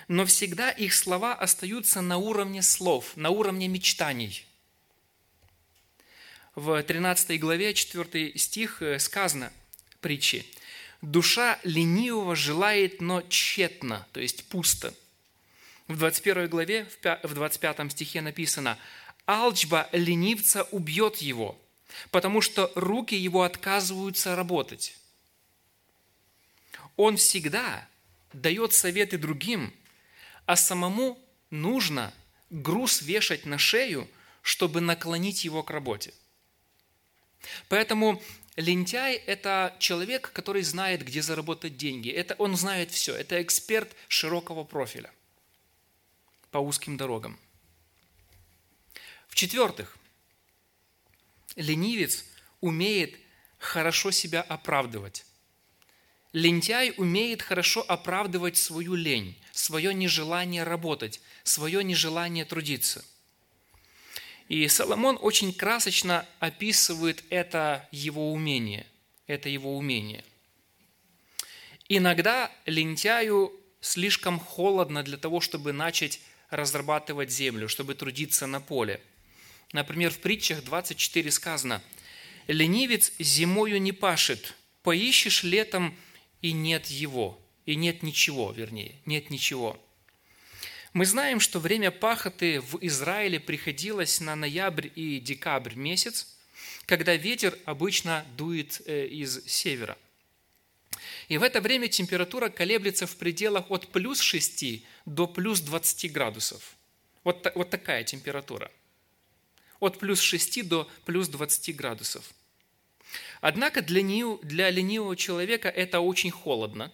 Но 0.09 0.27
всегда 0.27 0.71
их 0.71 0.95
слова 0.95 1.35
остаются 1.35 2.01
на 2.01 2.17
уровне 2.17 2.63
слов, 2.63 3.17
на 3.17 3.31
уровне 3.31 3.69
мечтаний 3.69 4.47
в 6.57 6.83
13 6.83 7.39
главе, 7.39 7.75
4 7.75 8.37
стих 8.37 8.83
э, 8.83 8.99
сказано 8.99 9.53
притчи. 10.01 10.47
«Душа 11.03 11.61
ленивого 11.63 12.35
желает, 12.35 13.01
но 13.03 13.23
тщетно», 13.23 14.07
то 14.13 14.21
есть 14.21 14.49
пусто. 14.49 14.95
В 15.87 15.99
21 15.99 16.49
главе, 16.49 16.89
в 17.23 17.35
25 17.35 17.93
стихе 17.93 18.23
написано 18.23 18.79
«Алчба 19.27 19.89
ленивца 19.93 20.65
убьет 20.71 21.17
его, 21.17 21.61
потому 22.11 22.41
что 22.41 22.73
руки 22.75 23.15
его 23.15 23.43
отказываются 23.43 24.37
работать». 24.37 24.97
Он 26.97 27.19
всегда 27.19 27.87
дает 28.33 28.73
советы 28.73 29.19
другим, 29.19 29.75
а 30.47 30.57
самому 30.57 31.19
нужно 31.51 32.15
груз 32.49 33.03
вешать 33.03 33.45
на 33.45 33.59
шею, 33.59 34.09
чтобы 34.41 34.81
наклонить 34.81 35.45
его 35.45 35.63
к 35.63 35.71
работе– 35.71 36.15
Поэтому 37.69 38.23
лентяй– 38.57 39.15
это 39.27 39.75
человек, 39.79 40.31
который 40.33 40.63
знает, 40.63 41.05
где 41.05 41.23
заработать 41.23 41.77
деньги. 41.77 42.11
Это, 42.11 42.35
он 42.39 42.57
знает 42.57 42.91
все. 42.91 43.15
Это 43.15 43.41
эксперт 43.43 43.91
широкого 44.09 44.65
профиля 44.65 45.11
по 46.51 46.59
узким 46.59 46.97
дорогам. 46.97 47.39
В-четвертых, 49.37 49.99
ленивец 51.57 52.25
умеет 52.63 53.19
хорошо 53.59 54.11
себя 54.11 54.41
оправдывать. 54.41 55.27
Лентяй 56.33 56.95
умеет 56.97 57.43
хорошо 57.43 57.85
оправдывать 57.87 58.57
свою 58.57 58.95
лень, 58.95 59.39
свое 59.53 59.93
нежелание 59.93 60.63
работать, 60.63 61.21
свое 61.45 61.85
нежелание 61.85 62.47
трудиться. 62.47 63.05
И 64.49 64.67
Соломон 64.69 65.19
очень 65.21 65.53
красочно 65.53 66.27
описывает 66.39 67.23
это 67.29 67.87
его 67.93 68.33
умение. 68.33 68.87
Это 69.27 69.51
его 69.51 69.77
умение. 69.77 70.25
Иногда 71.91 72.51
лентяю 72.65 73.53
слишком 73.83 74.41
холодно 74.41 75.03
для 75.03 75.19
того, 75.19 75.43
чтобы 75.43 75.75
начать 75.75 76.23
разрабатывать 76.49 77.31
землю, 77.31 77.69
чтобы 77.69 77.95
трудиться 77.95 78.47
на 78.47 78.63
поле. 78.63 78.99
Например, 79.73 80.11
в 80.11 80.19
притчах 80.19 80.63
24 80.65 81.31
сказано, 81.31 81.83
«Ленивец 82.47 83.13
зимою 83.19 83.81
не 83.81 83.93
пашет, 83.93 84.55
поищешь 84.83 85.43
летом, 85.43 85.97
и 86.43 86.53
нет 86.53 86.87
его, 86.87 87.41
и 87.65 87.77
нет 87.77 88.03
ничего, 88.03 88.53
вернее, 88.53 88.95
нет 89.05 89.31
ничего». 89.31 89.83
Мы 90.93 91.05
знаем, 91.05 91.41
что 91.41 91.61
время 91.61 91.91
пахоты 91.91 92.61
в 92.61 92.79
Израиле 92.81 93.39
приходилось 93.39 94.19
на 94.21 94.35
ноябрь 94.35 94.89
и 94.95 95.21
декабрь 95.21 95.75
месяц, 95.75 96.39
когда 96.87 97.15
ветер 97.17 97.59
обычно 97.67 98.25
дует 98.37 98.81
э, 98.87 99.07
из 99.07 99.45
севера. 99.47 99.99
И 101.29 101.37
в 101.37 101.43
это 101.43 101.61
время 101.61 101.89
температура 101.89 102.49
колеблется 102.49 103.07
в 103.07 103.17
пределах 103.17 103.71
от 103.71 103.89
плюс 103.89 104.21
6 104.21 104.85
до 105.05 105.27
плюс 105.27 105.61
20 105.61 106.13
градусов. 106.13 106.77
Вот, 107.25 107.47
вот 107.55 107.69
такая 107.69 108.05
температура. 108.05 108.71
От 109.81 109.99
плюс 109.99 110.21
6 110.21 110.67
до 110.67 110.91
плюс 111.05 111.29
20 111.29 111.77
градусов. 111.77 112.25
Однако 113.41 113.83
для, 113.83 114.03
нее, 114.03 114.39
для 114.43 114.71
ленивого 114.71 115.17
человека 115.17 115.69
это 115.69 116.01
очень 116.01 116.31
холодно. 116.31 116.93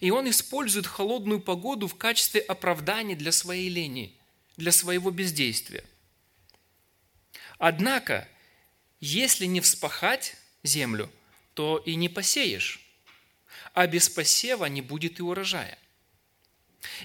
И 0.00 0.10
он 0.10 0.30
использует 0.30 0.86
холодную 0.86 1.40
погоду 1.40 1.88
в 1.88 1.96
качестве 1.96 2.40
оправдания 2.40 3.16
для 3.16 3.32
своей 3.32 3.68
лени, 3.68 4.16
для 4.56 4.70
своего 4.70 5.10
бездействия. 5.10 5.84
Однако, 7.58 8.28
если 9.00 9.46
не 9.46 9.60
вспахать 9.60 10.36
землю, 10.62 11.10
то 11.54 11.78
и 11.78 11.96
не 11.96 12.08
посеешь 12.08 12.84
а 13.74 13.88
без 13.88 14.08
посева 14.08 14.66
не 14.66 14.80
будет 14.80 15.18
и 15.18 15.22
урожая. 15.22 15.78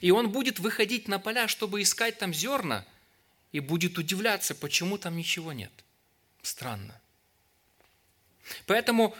И 0.01 0.11
он 0.11 0.29
будет 0.29 0.59
выходить 0.59 1.07
на 1.07 1.19
поля, 1.19 1.47
чтобы 1.47 1.81
искать 1.81 2.17
там 2.17 2.33
зерна, 2.33 2.85
и 3.51 3.59
будет 3.59 3.97
удивляться, 3.97 4.55
почему 4.55 4.97
там 4.97 5.17
ничего 5.17 5.53
нет. 5.53 5.71
Странно. 6.41 6.99
Поэтому 8.65 9.15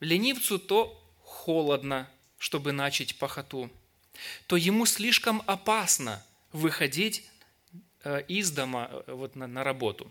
ленивцу 0.00 0.58
то 0.58 1.02
холодно, 1.22 2.08
чтобы 2.38 2.72
начать 2.72 3.16
пахоту, 3.18 3.70
то 4.46 4.56
ему 4.56 4.86
слишком 4.86 5.42
опасно 5.46 6.24
выходить 6.52 7.24
э, 8.02 8.22
из 8.28 8.50
дома 8.50 8.88
э, 8.90 9.12
вот 9.12 9.36
на, 9.36 9.46
на 9.46 9.62
работу. 9.62 10.10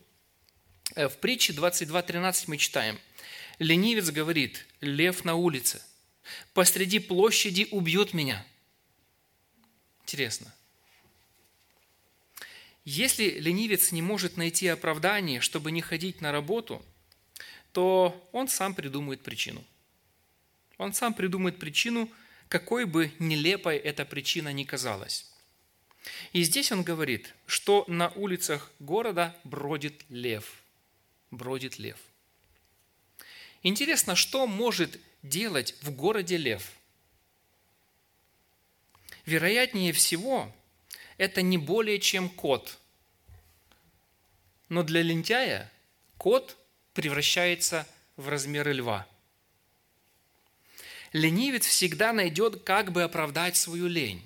Э, 0.95 1.07
в 1.07 1.17
притче 1.17 1.53
22.13 1.53 2.45
мы 2.47 2.57
читаем. 2.57 2.99
Ленивец 3.59 4.09
говорит, 4.11 4.65
лев 4.81 5.25
на 5.25 5.35
улице– 5.35 5.81
посреди 6.53 6.99
площади 6.99 7.67
убьют 7.71 8.13
меня. 8.13 8.45
Интересно. 10.01 10.53
Если 12.85 13.39
ленивец 13.39 13.91
не 13.91 14.03
может 14.03 14.37
найти 14.37 14.67
оправдание, 14.67 15.41
чтобы 15.41 15.71
не 15.71 15.81
ходить 15.81 16.21
на 16.21 16.31
работу, 16.31 16.85
то 17.71 18.29
он 18.31 18.47
сам 18.47 18.75
придумает 18.75 19.21
причину. 19.21 19.63
Он 20.77 20.93
сам 20.93 21.13
придумает 21.15 21.57
причину, 21.57 22.09
какой 22.47 22.85
бы 22.85 23.11
нелепой 23.17 23.77
эта 23.77 24.05
причина 24.05 24.53
ни 24.53 24.63
казалась. 24.63 25.31
И 26.31 26.43
здесь 26.43 26.71
он 26.71 26.83
говорит, 26.83 27.33
что 27.47 27.85
на 27.87 28.09
улицах 28.09 28.71
города 28.79 29.35
бродит 29.43 30.05
лев. 30.09 30.61
Бродит 31.31 31.79
лев. 31.79 31.97
Интересно, 33.63 34.15
что 34.15 34.45
может 34.45 34.99
делать 35.23 35.73
в 35.81 35.89
городе 35.89 36.37
лев? 36.37 36.71
Вероятнее 39.25 39.91
всего, 39.91 40.53
это 41.17 41.41
не 41.41 41.57
более 41.57 41.99
чем 41.99 42.29
кот. 42.29 42.77
Но 44.69 44.83
для 44.83 45.01
лентяя 45.01 45.71
кот 46.17 46.57
превращается 46.93 47.87
в 48.15 48.29
размеры 48.29 48.73
льва. 48.73 49.07
Ленивец 51.13 51.65
всегда 51.65 52.11
найдет, 52.11 52.63
как 52.63 52.91
бы 52.91 53.03
оправдать 53.03 53.55
свою 53.55 53.87
лень. 53.87 54.21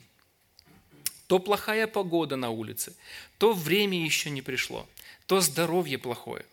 То 1.28 1.38
плохая 1.38 1.86
погода 1.86 2.36
на 2.36 2.50
улице, 2.50 2.96
то 3.38 3.54
время 3.54 4.04
еще 4.04 4.32
не 4.32 4.42
пришло, 4.42 4.90
то 5.28 5.42
здоровье 5.42 6.00
плохое. 6.00 6.44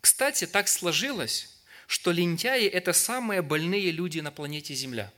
Кстати, 0.00 0.46
так 0.46 0.68
сложилось, 0.68 1.58
что 1.88 2.12
лентяи– 2.12 2.66
это 2.68 2.92
самые 2.92 3.42
больные 3.42 3.90
люди 3.90 4.20
на 4.20 4.30
планете 4.30 4.74
Земля. 4.74 5.12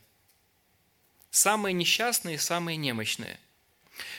Самые 1.31 1.74
несчастные, 1.74 2.38
самые 2.38 2.79
немощные. 2.79 3.38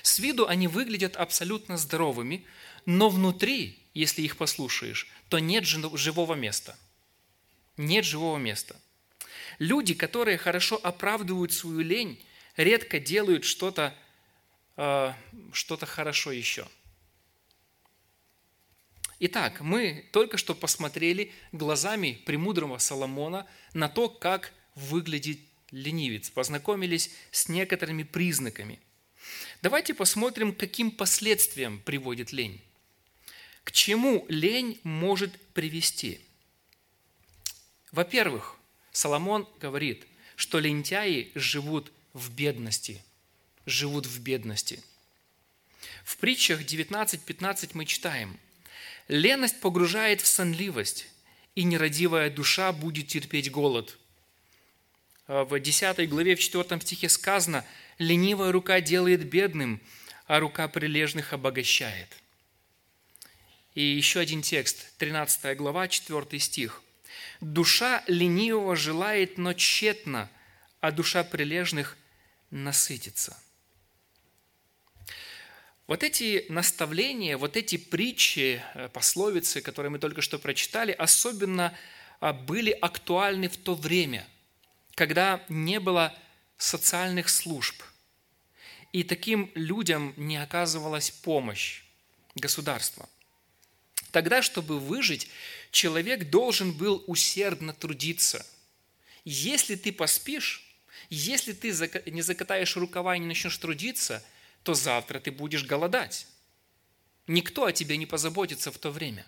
С 0.01 0.19
виду 0.19 0.47
они 0.47 0.67
выглядят 0.67 1.15
абсолютно 1.15 1.77
здоровыми, 1.77 2.45
но 2.85 3.09
внутри, 3.09 3.79
если 3.93 4.21
их 4.21 4.37
послушаешь, 4.37 5.07
то 5.29 5.39
нет 5.39 5.65
живого 5.65 6.33
места. 6.33 6.77
Нет 7.77 8.05
живого 8.05 8.37
места. 8.37 8.75
Люди, 9.59 9.93
которые 9.93 10.37
хорошо 10.37 10.79
оправдывают 10.81 11.53
свою 11.53 11.81
лень, 11.81 12.23
редко 12.55 12.99
делают 12.99 13.43
что-то 13.45 13.95
э, 14.77 15.13
что 15.53 15.77
хорошо 15.85 16.31
еще– 16.31 16.67
Итак, 19.23 19.61
мы 19.61 20.09
только 20.11 20.37
что 20.37 20.55
посмотрели 20.55 21.31
глазами 21.51 22.19
премудрого 22.25 22.79
Соломона 22.79 23.45
на 23.71 23.87
то, 23.87 24.09
как 24.09 24.51
выглядит 24.73 25.39
ленивец, 25.69 26.31
познакомились 26.31 27.11
с 27.29 27.47
некоторыми 27.47 28.01
признаками. 28.01 28.79
Давайте 29.61 29.93
посмотрим, 29.93 30.53
каким 30.53 30.91
последствиям 30.91 31.79
приводит 31.79 32.31
лень. 32.31 32.61
К 33.63 33.71
чему 33.71 34.25
лень 34.27 34.79
может 34.83 35.39
привести? 35.53 36.19
Во-первых, 37.91 38.57
Соломон 38.91 39.47
говорит, 39.59 40.07
что 40.35 40.59
лентяи 40.59 41.31
живут 41.35 41.91
в 42.13 42.33
бедности. 42.33 43.03
Живут 43.65 44.07
в 44.07 44.19
бедности. 44.21 44.83
В 46.03 46.17
притчах 46.17 46.61
19.15 46.61 47.71
мы 47.73 47.85
читаем– 47.85 48.39
Леность 49.11 49.59
погружает 49.59 50.21
в 50.21 50.27
сонливость, 50.27 51.07
и 51.55 51.63
нерадивая 51.63 52.29
душа 52.29 52.71
будет 52.71 53.07
терпеть 53.07 53.51
голод. 53.51 53.97
А 55.27 55.43
в 55.43 55.59
10 55.59 56.07
главе, 56.09 56.37
в 56.37 56.39
4 56.39 56.79
стихе 56.79 57.09
сказано, 57.09 57.65
«Ленивая 58.01 58.51
рука 58.51 58.81
делает 58.81 59.29
бедным, 59.29 59.79
а 60.25 60.39
рука 60.39 60.67
прилежных 60.67 61.33
обогащает». 61.33 62.07
И 63.75 63.83
еще 63.83 64.19
один 64.19 64.41
текст, 64.41 64.97
13 64.97 65.55
глава, 65.55 65.87
4 65.87 66.39
стих. 66.39 66.81
«Душа 67.41 68.03
ленивого 68.07 68.75
желает, 68.75 69.37
но 69.37 69.53
тщетно, 69.53 70.31
а 70.79 70.91
душа 70.91 71.23
прилежных 71.23 71.95
насытится». 72.49 73.37
Вот 75.85 76.01
эти 76.01 76.47
наставления, 76.49 77.37
вот 77.37 77.55
эти 77.55 77.77
притчи, 77.77 78.63
э, 78.73 78.89
пословицы, 78.89 79.61
которые 79.61 79.91
мы 79.91 79.99
только 79.99 80.23
что 80.23 80.39
прочитали, 80.39 80.91
особенно 80.91 81.77
а, 82.19 82.33
были 82.33 82.71
актуальны 82.71 83.47
в 83.47 83.57
то 83.57 83.75
время, 83.75 84.25
когда 84.95 85.43
не 85.49 85.79
было 85.79 86.17
социальных 86.57 87.29
служб, 87.29 87.83
и 88.93 89.03
таким 89.03 89.51
людям 89.55 90.13
не 90.17 90.37
оказывалась 90.37 91.11
помощь 91.11 91.83
государства. 92.35 93.09
Тогда, 94.11 94.41
чтобы 94.41 94.79
выжить, 94.79 95.29
человек 95.71 96.29
должен 96.29 96.73
был 96.73 97.03
усердно 97.07 97.73
трудиться. 97.73 98.45
Если 99.23 99.75
ты 99.75 99.91
поспишь, 99.93 100.65
если 101.09 101.53
ты 101.53 101.69
не 102.11 102.21
закатаешь 102.21 102.75
рукава 102.75 103.15
и 103.15 103.19
не 103.19 103.27
начнешь 103.27 103.57
трудиться– 103.57 104.23
то 104.63 104.73
завтра 104.73 105.19
ты 105.19 105.31
будешь 105.31 105.65
голодать. 105.65 106.27
Никто 107.27 107.65
о 107.65 107.71
тебе 107.71 107.97
не 107.97 108.05
позаботится 108.05 108.71
в 108.71 108.77
то 108.77 108.91
время. 108.91 109.25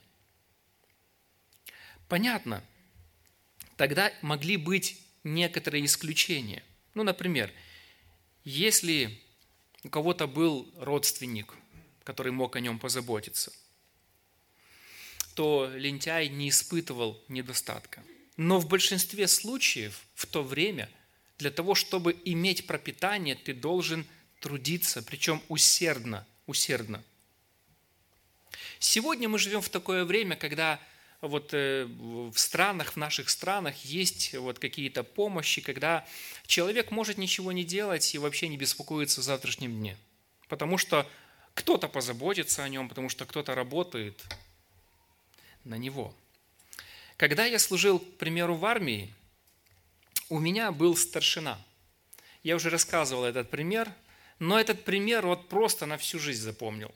Понятно. 2.07 2.63
Тогда 3.77 4.11
могли 4.21 4.57
быть 4.57 5.01
некоторые 5.23 5.85
исключения. 5.85 6.63
Ну, 6.93 7.03
например, 7.03 7.51
если 8.43 9.19
у 9.83 9.89
кого-то 9.89 10.27
был 10.27 10.71
родственник, 10.77 11.53
который 12.03 12.31
мог 12.31 12.55
о 12.55 12.59
нем 12.59 12.79
позаботиться, 12.79 13.51
то 15.35 15.69
лентяй 15.75 16.29
не 16.29 16.49
испытывал 16.49 17.21
недостатка. 17.27 18.03
Но 18.37 18.59
в 18.59 18.67
большинстве 18.67 19.27
случаев 19.27 20.01
в 20.15 20.25
то 20.25 20.43
время 20.43 20.89
Для 21.39 21.51
того, 21.51 21.75
чтобы 21.75 22.15
иметь 22.25 22.67
пропитание, 22.67 23.35
ты 23.35 23.53
должен 23.53 24.05
трудиться, 24.39 25.01
причем 25.01 25.41
усердно, 25.49 26.25
усердно. 26.45 27.03
Сегодня 28.79 29.27
мы 29.27 29.39
живем 29.39 29.61
в 29.61 29.69
такое 29.69 30.05
время, 30.05 30.35
когда 30.35 30.79
вот 31.27 31.53
э, 31.53 31.85
в 31.85 32.37
странах, 32.37 32.93
в 32.93 32.97
наших 32.97 33.29
странах 33.29 33.85
есть 33.85 34.35
вот 34.35 34.59
какие-то 34.59 35.03
помощи, 35.03 35.61
когда 35.61 36.05
человек 36.45 36.91
может 36.91 37.17
ничего 37.17 37.53
не 37.53 37.63
делать 37.63 38.13
и 38.13 38.17
вообще 38.17 38.49
не 38.49 38.57
беспокоиться 38.57 39.21
о 39.21 39.23
завтрашнем 39.23 39.71
дне. 39.71 39.97
Потому 40.49 40.77
что 40.77 41.09
кто-то 41.53 41.87
позаботится 41.87 42.63
о 42.63 42.69
нем, 42.69 42.89
потому 42.89 43.07
что 43.07 43.25
кто-то 43.25 43.55
работает 43.55 44.21
на 45.63 45.75
него. 45.75 46.13
Когда 47.15 47.45
я 47.45 47.57
служил, 47.57 47.99
к 47.99 48.17
примеру, 48.17 48.55
в 48.55 48.65
армии, 48.65 49.13
у 50.27 50.39
меня 50.39 50.73
был 50.73 50.95
старшина. 50.97 51.57
Я 52.43 52.57
уже 52.57 52.69
рассказывал 52.69 53.23
этот 53.23 53.49
пример, 53.49 53.89
но 54.39 54.59
этот 54.59 54.83
пример 54.83 55.25
вот 55.25 55.47
просто 55.47 55.85
на 55.85 55.97
всю 55.97 56.19
жизнь 56.19 56.41
запомнил. 56.41 56.93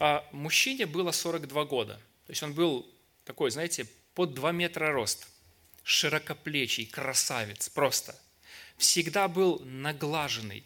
А 0.00 0.26
мужчине 0.32 0.86
было 0.86 1.12
42 1.12 1.64
года. 1.66 1.94
То 2.26 2.32
есть 2.32 2.42
он 2.42 2.52
был 2.52 2.84
такой, 3.26 3.50
знаете, 3.50 3.86
под 4.14 4.32
2 4.32 4.52
метра 4.52 4.92
рост, 4.92 5.28
широкоплечий, 5.82 6.86
красавец, 6.86 7.68
просто. 7.68 8.18
Всегда 8.78 9.28
был 9.28 9.60
наглаженный, 9.64 10.64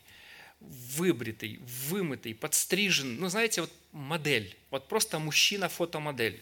выбритый, 0.61 1.59
вымытый, 1.89 2.35
подстрижен. 2.35 3.19
Ну, 3.19 3.29
знаете, 3.29 3.63
вот 3.63 3.73
модель, 3.93 4.57
вот 4.71 4.89
просто 4.89 5.19
мужчина-фотомодель. 5.19 6.41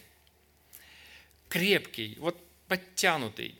Крепкий, 1.47 2.15
вот 2.19 2.37
подтянутый. 2.67 3.55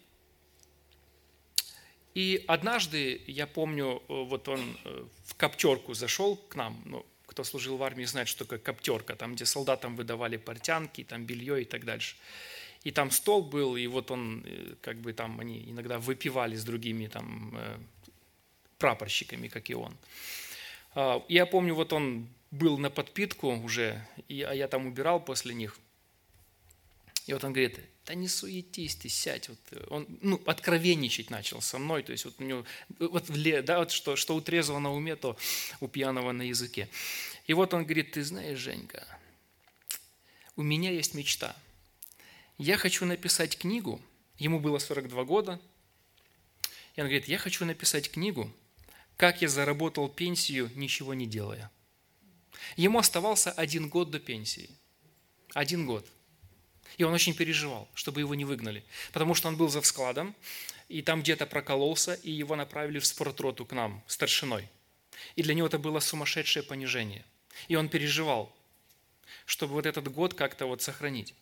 И 2.14 2.44
однажды, 2.48 3.22
я 3.26 3.48
помню, 3.48 4.04
вот 4.08 4.50
он 4.50 4.78
э, 4.84 5.06
в 5.26 5.36
коптерку 5.36 5.94
зашел 5.94 6.36
к 6.36 6.56
нам, 6.56 6.82
ну, 6.86 7.06
кто 7.30 7.44
служил 7.44 7.78
в 7.78 7.84
армии, 7.84 8.06
знает, 8.06 8.28
что 8.28 8.44
такое 8.44 8.60
коптерка, 8.60 9.16
там, 9.16 9.36
где 9.36 9.46
солдатам 9.46 9.96
выдавали 9.96 10.38
портянки, 10.38 11.04
там, 11.04 11.26
белье 11.26 11.62
и 11.62 11.66
так 11.66 11.86
дальше. 11.86 12.16
И 12.84 12.92
там 12.92 13.12
стол 13.12 13.44
был, 13.44 13.76
и 13.76 13.88
вот 13.88 14.10
он, 14.10 14.44
э, 14.46 14.76
как 14.82 14.98
бы 14.98 15.14
там 15.14 15.40
они 15.40 15.70
иногда 15.70 16.00
выпивали 16.00 16.56
с 16.56 16.64
другими 16.64 17.08
там 17.08 17.54
э, 17.56 17.78
прапорщиками, 18.80 19.48
как 19.48 19.70
и 19.70 19.76
он. 19.76 19.96
А, 20.96 21.24
я 21.28 21.46
помню, 21.46 21.76
вот 21.76 21.94
он 21.94 22.28
был 22.52 22.78
на 22.78 22.90
подпитку 22.90 23.50
уже, 23.50 24.04
и, 24.28 24.42
а 24.42 24.54
я 24.54 24.68
там 24.68 24.88
убирал 24.88 25.20
после 25.20 25.54
них. 25.54 25.78
И 27.26 27.34
вот 27.34 27.44
он 27.44 27.54
говорит, 27.54 27.80
да 28.06 28.16
не 28.16 28.28
суетись 28.28 28.96
ты, 28.96 29.10
сядь. 29.10 29.50
Вот 29.50 29.60
он 29.90 30.08
ну, 30.22 30.42
откровенничать 30.46 31.30
начал 31.30 31.62
со 31.62 31.78
мной, 31.78 32.04
то 32.04 32.12
есть 32.12 32.26
вот 32.26 32.36
у 32.40 32.44
него, 32.44 32.66
вот, 32.98 33.26
да, 33.64 33.80
вот 33.80 33.92
что, 33.92 34.16
что 34.16 34.36
у 34.36 34.42
трезвого 34.42 34.80
на 34.80 34.94
уме, 34.94 35.16
то 35.16 35.38
у 35.80 35.88
пьяного 35.88 36.32
на 36.32 36.44
языке. 36.44 36.90
И 37.46 37.54
вот 37.54 37.74
он 37.74 37.84
говорит, 37.84 38.12
ты 38.14 38.24
знаешь, 38.24 38.58
Женька, 38.58 39.06
у 40.56 40.64
меня 40.64 40.92
есть 40.92 41.14
мечта– 41.14 41.56
я 42.60 42.76
хочу 42.76 43.06
написать 43.06 43.58
книгу, 43.58 44.02
ему 44.38 44.60
было 44.60 44.80
42 44.80 45.24
года, 45.24 45.62
и 46.94 47.00
он 47.00 47.08
говорит, 47.08 47.30
я 47.30 47.38
хочу 47.38 47.64
написать 47.64 48.12
книгу, 48.12 48.52
как 49.16 49.42
я 49.42 49.48
заработал 49.48 50.10
пенсию, 50.10 50.70
ничего 50.76 51.14
не 51.14 51.26
делая. 51.26 51.72
Ему 52.76 53.00
оставался 53.00 53.50
один 53.50 53.88
год 53.88 54.12
до 54.12 54.20
пенсии. 54.20 54.70
Один 55.54 55.86
год. 55.86 56.06
И 56.98 57.04
он 57.04 57.14
очень 57.14 57.34
переживал, 57.34 57.88
чтобы 57.94 58.22
его 58.22 58.36
не 58.36 58.46
выгнали. 58.46 58.84
Потому 59.12 59.36
что 59.36 59.48
он 59.48 59.58
был 59.58 59.70
за 59.70 59.82
складом, 59.82 60.36
и 60.90 61.02
там 61.02 61.22
где-то 61.22 61.46
прокололся, 61.46 62.14
и 62.16 62.32
его 62.32 62.56
направили 62.56 63.00
в 63.00 63.06
спортроту 63.06 63.66
к 63.66 63.74
нам, 63.74 64.04
старшиной. 64.08 64.68
И 65.36 65.44
для 65.44 65.54
него 65.54 65.68
это 65.68 65.78
было 65.78 66.00
сумасшедшее 66.00 66.64
понижение. 66.64 67.24
И 67.68 67.76
он 67.76 67.90
переживал, 67.90 68.56
чтобы 69.46 69.74
вот 69.74 69.86
этот 69.86 70.12
год 70.12 70.34
как-то 70.34 70.66
вот 70.66 70.82
сохранить. 70.82 71.36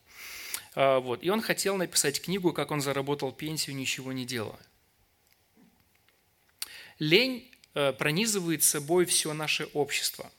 А, 0.75 0.99
вот. 0.99 1.23
И 1.23 1.29
он 1.29 1.41
хотел 1.41 1.77
написать 1.77 2.21
книгу, 2.21 2.53
как 2.53 2.71
он 2.71 2.81
заработал 2.81 3.31
пенсию, 3.31 3.75
ничего 3.75 4.11
не 4.11 4.25
делая. 4.25 4.59
Лень 6.99 7.49
э, 7.73 7.93
пронизывает 7.93 8.63
собой 8.63 9.05
все 9.05 9.33
наше 9.33 9.65
общество. 9.73 10.31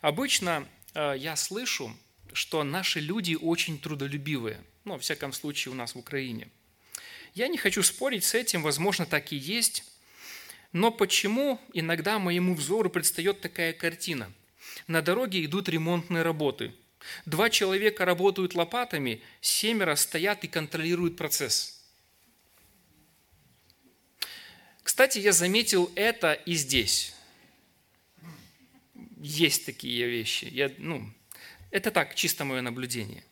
Обычно 0.00 0.68
э, 0.94 1.14
я 1.18 1.36
слышу, 1.36 1.96
что 2.36 2.62
наши 2.64 3.00
люди 3.00 3.34
очень 3.34 3.78
трудолюбивые, 3.78 4.62
ну, 4.84 4.92
во 4.92 4.98
всяком 4.98 5.32
случае, 5.32 5.72
у 5.72 5.74
нас 5.74 5.94
в 5.94 5.98
Украине. 5.98 6.48
Я 7.34 7.48
не 7.48 7.58
хочу 7.58 7.82
спорить 7.82 8.24
с 8.24 8.34
этим, 8.34 8.62
возможно, 8.62 9.06
так 9.06 9.32
и 9.32 9.36
есть, 9.36 9.84
но 10.72 10.90
почему 10.90 11.60
иногда 11.72 12.18
моему 12.18 12.54
взору 12.54 12.90
предстает 12.90 13.40
такая 13.40 13.72
картина? 13.72 14.32
На 14.86 15.02
дороге 15.02 15.44
идут 15.44 15.68
ремонтные 15.68 16.22
работы– 16.22 16.74
Два 17.24 17.50
человека 17.50 18.04
работают 18.04 18.54
лопатами, 18.54 19.22
семеро 19.40 19.94
стоят 19.96 20.44
и 20.44 20.48
контролируют 20.48 21.16
процесс. 21.16 21.80
Кстати, 24.82 25.18
я 25.18 25.32
заметил 25.32 25.90
это 25.94 26.32
и 26.32 26.54
здесь. 26.54 27.14
Есть 29.16 29.66
такие 29.66 30.08
вещи. 30.08 30.44
Я, 30.44 30.72
ну, 30.78 31.10
это 31.76 31.90
так, 31.90 32.14
чисто 32.14 32.44
мое 32.44 32.62
наблюдение. 32.62 33.24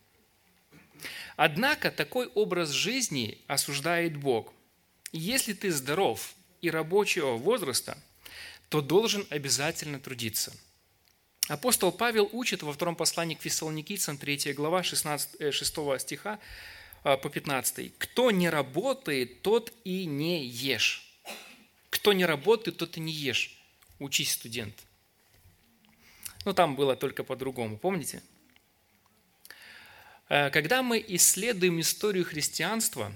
Однако 1.36 1.90
такой 1.90 2.26
образ 2.26 2.70
жизни 2.70 3.38
осуждает 3.46 4.16
Бог. 4.16 4.52
Если 5.12 5.52
ты 5.52 5.72
здоров 5.72 6.34
и 6.60 6.70
рабочего 6.70 7.36
возраста, 7.36 7.96
то 8.68 8.80
должен 8.80 9.26
обязательно 9.30 9.98
трудиться– 10.00 10.52
Апостол 11.48 11.92
Павел 11.92 12.28
учит 12.32 12.62
во 12.62 12.72
втором 12.72 12.96
послании 12.96 13.34
к 13.34 13.42
фессалоникийцам, 13.42 14.16
3 14.16 14.54
глава, 14.54 14.82
16, 14.82 15.52
6 15.54 15.74
э, 15.78 15.98
стиха 15.98 16.38
э, 17.04 17.18
по 17.18 17.28
15. 17.28 17.92
«Кто 17.98 18.30
не 18.30 18.48
работает, 18.48 19.42
тот 19.42 19.70
и 19.84 20.06
не 20.06 20.46
ешь». 20.46 21.02
Кто 21.90 22.14
не 22.14 22.24
работает, 22.24 22.78
тот 22.78 22.96
и 22.96 23.00
не 23.00 23.12
ешь. 23.12 23.58
Учись, 23.98 24.32
студент. 24.32 24.74
Ну, 26.46 26.54
там 26.54 26.76
было 26.76 26.96
только 26.96 27.24
по-другому, 27.24 27.78
помните? 27.78 28.22
Э, 30.28 30.50
когда 30.50 30.82
мы 30.82 31.04
исследуем 31.06 31.80
историю 31.80 32.24
христианства, 32.24 33.12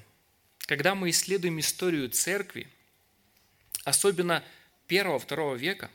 когда 0.61 0.95
мы 0.95 1.11
исследуем 1.11 1.61
историю 1.61 2.11
церкви, 2.11 2.69
особенно 3.85 4.45
первого-второго 4.87 5.55
века, 5.55 5.91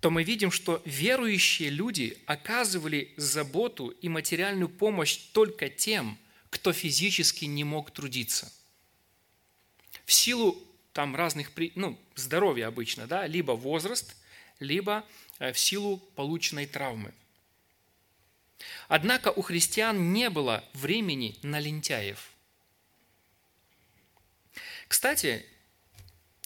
то 0.00 0.10
мы 0.10 0.24
видим, 0.24 0.50
что 0.50 0.82
верующие 0.84 1.70
люди 1.70 2.18
оказывали 2.26 3.14
заботу 3.16 3.88
и 3.88 4.08
материальную 4.08 4.68
помощь 4.68 5.16
только 5.32 5.70
тем, 5.70 6.18
кто 6.50 6.72
физически 6.72 7.44
не 7.44 7.64
мог 7.64 7.92
трудиться. 7.92 8.52
В 10.04 10.12
силу 10.12 10.60
там 10.92 11.16
разных, 11.16 11.52
ну, 11.76 11.98
здоровья 12.14 12.66
обычно, 12.66 13.06
да, 13.06 13.26
либо 13.26 13.52
возраст, 13.52 14.16
либо 14.58 15.06
э, 15.38 15.52
в 15.52 15.58
силу 15.58 15.98
полученной 16.16 16.66
травмы. 16.66 17.14
Однако 18.88 19.28
у 19.28 19.42
христиан 19.42 20.12
не 20.12 20.30
было 20.30 20.64
времени 20.74 21.38
на 21.42 21.58
лентяев. 21.60 22.30
Кстати, 24.88 25.46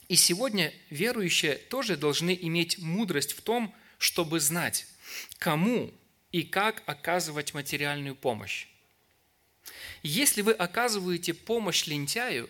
и 0.09 0.14
сегодня 0.14 0.72
верующие 0.90 1.57
тоже 1.57 1.96
должны 1.96 2.37
иметь 2.40 2.79
мудрость 2.79 3.33
в 3.33 3.42
том, 3.42 3.74
чтобы 3.98 4.38
знать, 4.40 4.87
кому 5.38 5.92
и 6.31 6.42
как 6.42 6.83
оказывать 6.87 7.55
материальную 7.55 8.14
помощь. 8.14 8.68
Если 10.02 10.42
вы 10.42 10.52
оказываете 10.52 11.35
помощь 11.35 11.87
лентяю, 11.87 12.48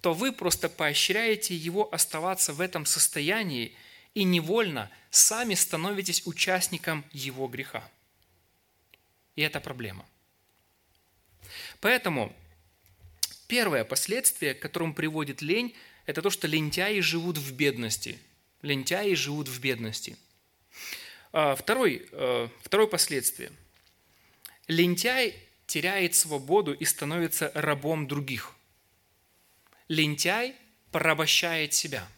то 0.00 0.14
вы 0.14 0.32
просто 0.32 0.68
поощряете 0.68 1.54
его 1.54 1.92
оставаться 1.92 2.52
в 2.52 2.60
этом 2.60 2.86
состоянии 2.86 3.74
и 4.14 4.24
невольно 4.24 4.90
сами 5.10 5.54
становитесь 5.54 6.22
участником 6.26 7.04
его 7.12 7.48
греха. 7.48 7.90
И 9.36 9.42
это 9.42 9.60
проблема. 9.60 10.04
Поэтому 11.80 12.34
первое 13.46 13.84
последствие, 13.84 14.54
к 14.54 14.60
которому 14.60 14.94
приводит 14.94 15.42
лень– 15.42 15.74
это 16.06 16.22
то, 16.22 16.30
что 16.30 16.46
лентяи 16.46 17.00
живут 17.00 17.36
в 17.36 17.52
бедности. 17.52 18.18
Лентяи 18.62 19.14
живут 19.14 19.48
в 19.48 19.60
бедности. 19.60 20.16
А, 21.32 21.54
второй, 21.54 22.08
э, 22.10 22.48
второе 22.62 22.86
последствие. 22.86 23.52
Лентяй 24.68 25.34
теряет 25.66 26.14
свободу 26.14 26.72
и 26.72 26.84
становится 26.84 27.50
рабом 27.54 28.06
других. 28.06 28.54
Лентяй 29.88 30.54
порабощает 30.92 31.74
себя. 31.74 32.08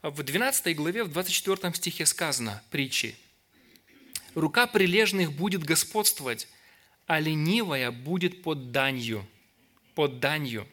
В 0.00 0.22
12 0.22 0.74
главе, 0.74 1.04
в 1.04 1.12
24 1.12 1.74
стихе 1.74 2.06
сказано 2.06 2.62
притчи. 2.70 3.16
«Рука 4.34 4.66
прилежных 4.66 5.32
будет 5.32 5.64
господствовать, 5.64 6.48
а 7.06 7.20
ленивая 7.20 7.90
будет 7.90 8.42
под 8.42 8.72
данью». 8.72 9.26
Под 9.94 10.20
данью. 10.20 10.66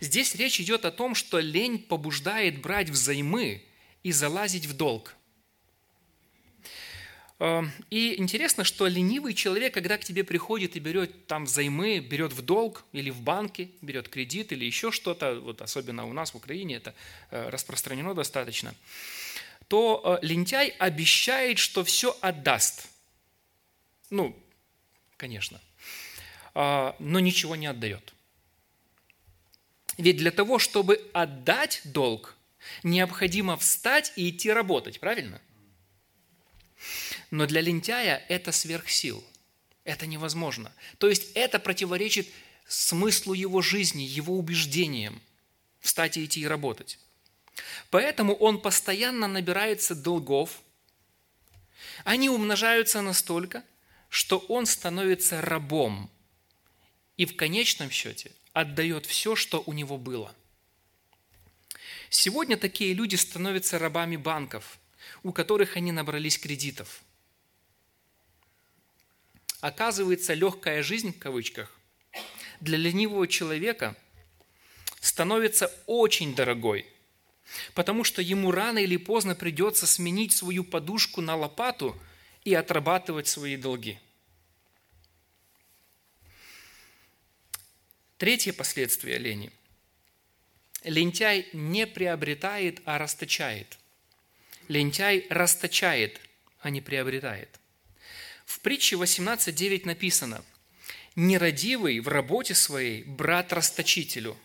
Здесь 0.00 0.34
речь 0.34 0.60
идет 0.60 0.84
о 0.84 0.92
том, 0.92 1.14
что 1.14 1.40
лень 1.40 1.78
побуждает 1.78 2.60
брать 2.60 2.90
взаймы 2.90 3.64
и 4.02 4.12
залазить 4.12 4.66
в 4.66 4.76
долг. 4.76 5.16
Эм, 7.40 7.72
и 7.90 8.14
интересно, 8.20 8.62
что 8.62 8.86
ленивый 8.86 9.34
человек, 9.34 9.74
когда 9.74 9.98
к 9.98 10.04
тебе 10.04 10.22
приходит 10.22 10.76
и 10.76 10.78
берет 10.78 11.26
там 11.26 11.46
взаймы, 11.46 11.98
берет 11.98 12.32
в 12.32 12.42
долг 12.42 12.84
или 12.92 13.10
в 13.10 13.20
банке, 13.20 13.70
берет 13.82 14.08
кредит 14.08 14.52
или 14.52 14.64
еще 14.64 14.92
что-то, 14.92 15.40
вот 15.40 15.60
особенно 15.60 16.06
у 16.06 16.12
нас 16.12 16.32
в 16.32 16.36
Украине 16.36 16.76
это 16.76 16.94
э, 17.30 17.48
распространено 17.48 18.14
достаточно, 18.14 18.74
то 19.68 20.18
э, 20.22 20.26
лентяй 20.26 20.68
обещает, 20.68 21.58
что 21.58 21.84
все 21.84 22.16
отдаст. 22.20 22.88
Ну, 24.10 24.36
конечно. 25.16 25.60
А, 26.54 26.94
но 26.98 27.20
ничего 27.20 27.56
не 27.56 27.66
отдает. 27.66 28.12
Ведь 29.96 30.16
для 30.16 30.30
того, 30.30 30.58
чтобы 30.58 31.08
отдать 31.12 31.80
долг, 31.84 32.36
необходимо 32.82 33.56
встать 33.56 34.12
и 34.16 34.30
идти 34.30 34.50
работать, 34.50 35.00
правильно? 35.00 35.40
Но 37.30 37.46
для 37.46 37.60
лентяя 37.60 38.24
это 38.28 38.52
сверхсил. 38.52 39.24
Это 39.84 40.06
невозможно. 40.06 40.72
То 40.98 41.08
есть 41.08 41.32
это 41.34 41.58
противоречит 41.58 42.28
смыслу 42.66 43.34
его 43.34 43.60
жизни, 43.60 44.02
его 44.02 44.38
убеждениям. 44.38 45.20
Встать 45.80 46.16
и 46.16 46.24
идти 46.24 46.40
и 46.40 46.46
работать. 46.46 46.98
Поэтому 47.90 48.34
он 48.34 48.60
постоянно 48.60 49.28
набирается 49.28 49.94
долгов. 49.94 50.60
Они 52.04 52.28
умножаются 52.28 53.00
настолько, 53.02 53.64
что 54.08 54.38
он 54.38 54.66
становится 54.66 55.40
рабом. 55.40 56.10
И 57.16 57.26
в 57.26 57.36
конечном 57.36 57.90
счете– 57.90 58.32
отдает 58.54 59.04
все, 59.04 59.36
что 59.36 59.62
у 59.66 59.74
него 59.74 59.98
было. 59.98 60.34
Сегодня 62.08 62.56
такие 62.56 62.94
люди 62.94 63.16
становятся 63.16 63.78
рабами 63.78 64.16
банков, 64.16 64.78
у 65.22 65.32
которых 65.32 65.76
они 65.76 65.92
набрались 65.92 66.38
кредитов. 66.38 67.02
Оказывается, 69.60 70.34
легкая 70.34 70.82
жизнь, 70.82 71.12
в 71.12 71.18
кавычках, 71.18 71.72
для 72.60 72.78
ленивого 72.78 73.26
человека 73.26 73.96
становится 75.00 75.72
очень 75.86 76.34
дорогой, 76.34 76.86
потому 77.74 78.04
что 78.04 78.22
ему 78.22 78.50
рано 78.50 78.78
или 78.78 78.96
поздно 78.96 79.34
придется 79.34 79.86
сменить 79.86 80.32
свою 80.32 80.64
подушку 80.64 81.20
на 81.20 81.36
лопату 81.36 82.00
и 82.44 82.54
отрабатывать 82.54 83.28
свои 83.28 83.56
долги– 83.56 83.98
Третье 88.24 88.52
последствие 88.52 89.18
лени. 89.18 89.50
Лентяй 90.84 91.48
не 91.52 91.86
приобретает, 91.86 92.80
а 92.84 92.96
расточает. 92.96 93.76
Лентяй 94.68 95.26
расточает, 95.30 96.20
а 96.60 96.70
не 96.70 96.80
приобретает. 96.80 97.60
В 98.46 98.60
притче 98.60 98.96
18.9 98.96 99.84
написано 99.84 100.44
«Нерадивый 101.16 101.98
в 102.00 102.08
работе 102.08 102.54
своей 102.54 103.02
брат 103.02 103.52
расточителю». 103.52 104.38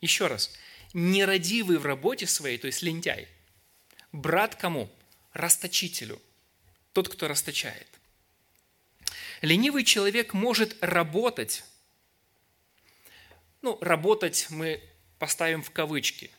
Еще 0.00 0.26
раз. 0.26 0.50
Нерадивый 0.94 1.78
в 1.78 1.86
работе 1.86 2.26
своей, 2.26 2.58
то 2.58 2.66
есть 2.66 2.82
лентяй. 2.82 3.28
Брат 4.12 4.54
кому? 4.54 4.90
Расточителю. 5.32 6.20
Тот, 6.92 7.08
кто 7.08 7.28
расточает. 7.28 7.86
Ленивый 9.42 9.84
человек 9.84 10.34
может 10.34 10.76
работать, 10.80 11.62
ну, 13.62 13.78
работать 13.80 14.46
мы 14.50 14.82
поставим 15.18 15.62
в 15.62 15.70
кавычки, 15.70 16.30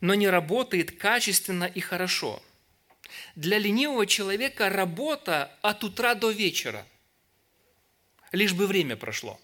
но 0.00 0.14
не 0.14 0.28
работает 0.28 0.98
качественно 0.98 1.64
и 1.64 1.80
хорошо. 1.80 2.42
Для 3.34 3.58
ленивого 3.58 4.06
человека 4.06 4.68
работа 4.68 5.56
от 5.62 5.84
утра 5.84 6.14
до 6.14 6.30
вечера, 6.30 6.86
лишь 8.32 8.52
бы 8.52 8.66
время 8.66 8.96
прошло. 8.96 9.40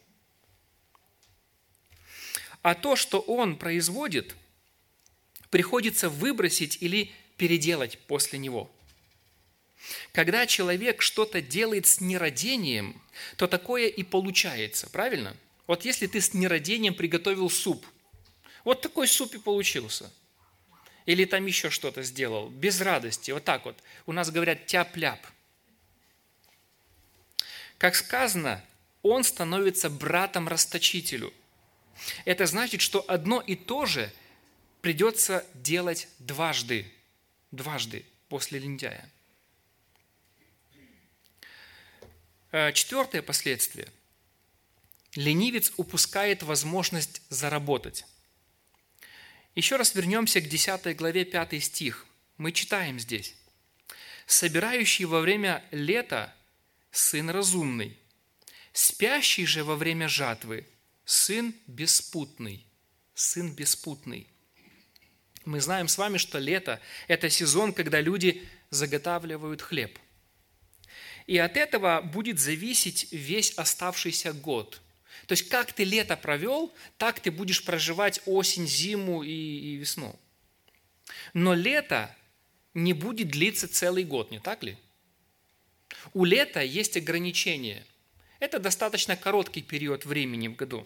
А 2.63 2.75
то, 2.75 2.97
что 2.97 3.21
он 3.21 3.57
производит, 3.57 4.35
приходится 5.51 6.09
выбросить 6.09 6.79
или 6.81 7.11
переделать 7.37 7.99
после 8.07 8.39
него. 8.39 8.71
Когда 10.13 10.47
человек 10.47 11.01
что-то 11.01 11.41
делает 11.41 11.87
с 11.87 12.01
нерадением, 12.01 13.01
то 13.37 13.47
такое 13.47 13.87
и 13.87 14.03
получается, 14.03 14.89
правильно?– 14.91 15.37
вот 15.71 15.85
если 15.85 16.09
ты 16.09 16.21
с 16.21 16.35
нерадением 16.35 16.95
приготовил 16.95 17.49
суп, 17.49 17.87
вот 18.65 18.81
такой 18.81 19.07
суп 19.07 19.37
и 19.37 19.39
получился. 19.39 20.11
Или 21.07 21.25
там 21.25 21.47
еще 21.47 21.71
что-то 21.71 22.03
сделал, 22.03 22.49
без 22.49 22.81
радости, 22.81 23.31
вот 23.31 23.45
так 23.45 23.65
вот. 23.65 23.79
У 24.05 24.11
нас 24.11 24.33
говорят 24.33 24.67
тяп-ляп. 24.67 25.25
Как 27.79 27.95
сказано, 27.95 28.65
он 29.03 29.23
становится 29.23 29.91
братом-расточителю. 29.91 31.33
Это 32.25 32.47
значит, 32.47 32.81
что 32.81 33.05
одно 33.09 33.41
и 33.41 33.57
то 33.57 33.87
же 33.87 34.13
придется 34.81 35.47
делать 35.55 36.09
дважды. 36.19 36.91
Дважды 37.51 38.05
после 38.29 38.59
лентяя. 38.59 39.09
Э, 42.53 42.73
четвертое 42.73 43.23
последствие– 43.23 43.89
ленивец 45.15 45.73
упускает 45.77 46.43
возможность 46.43 47.23
заработать. 47.29 48.05
Еще 49.55 49.77
раз 49.77 49.95
вернемся 49.95 50.41
к 50.41 50.49
10 50.49 50.97
главе 50.97 51.25
5 51.25 51.63
стих. 51.63 52.07
Мы 52.37 52.53
читаем 52.53 52.99
здесь. 52.99 53.35
«Собирающий 54.27 55.07
во 55.07 55.21
время 55.21 55.65
лета– 55.73 56.33
сын 56.93 57.31
разумный, 57.31 57.99
спящий 58.73 59.45
же 59.45 59.65
во 59.65 59.75
время 59.75 60.09
жатвы– 60.09 60.67
сын 61.11 61.55
беспутный». 61.67 62.67
Сын 63.15 63.53
беспутный. 63.53 64.27
Мы 65.45 65.61
знаем 65.61 65.89
с 65.89 65.99
вами, 65.99 66.17
что 66.17 66.39
лето– 66.39 66.81
это 67.09 67.29
сезон, 67.29 67.73
когда 67.73 68.01
люди 68.01 68.49
заготавливают 68.71 69.61
хлеб. 69.61 69.99
И 71.27 71.37
от 71.37 71.57
этого 71.57 72.01
будет 72.01 72.39
зависеть 72.39 73.13
весь 73.13 73.53
оставшийся 73.53 74.33
год– 74.33 74.81
то 75.31 75.35
есть 75.35 75.49
как 75.49 75.73
ты 75.73 75.85
лето 75.85 76.17
провел, 76.17 76.75
так 76.99 77.21
ты 77.21 77.31
будешь 77.31 77.65
проживать 77.65 78.21
осень, 78.27 78.67
зиму 78.67 79.23
и, 79.23 79.31
и 79.31 79.75
весну. 79.77 80.19
Но 81.35 81.55
лето 81.55 82.13
не 82.75 82.95
будет 82.95 83.29
длиться 83.29 83.69
целый 83.69 84.03
год, 84.03 84.33
не 84.33 84.41
так 84.41 84.65
ли? 84.65 84.77
У 86.15 86.25
лета 86.25 86.63
есть 86.63 86.97
ограничения. 86.97 87.87
Это 88.41 88.59
достаточно 88.59 89.17
короткий 89.17 89.63
период 89.63 90.05
времени 90.05 90.49
в 90.49 90.57
году. 90.57 90.85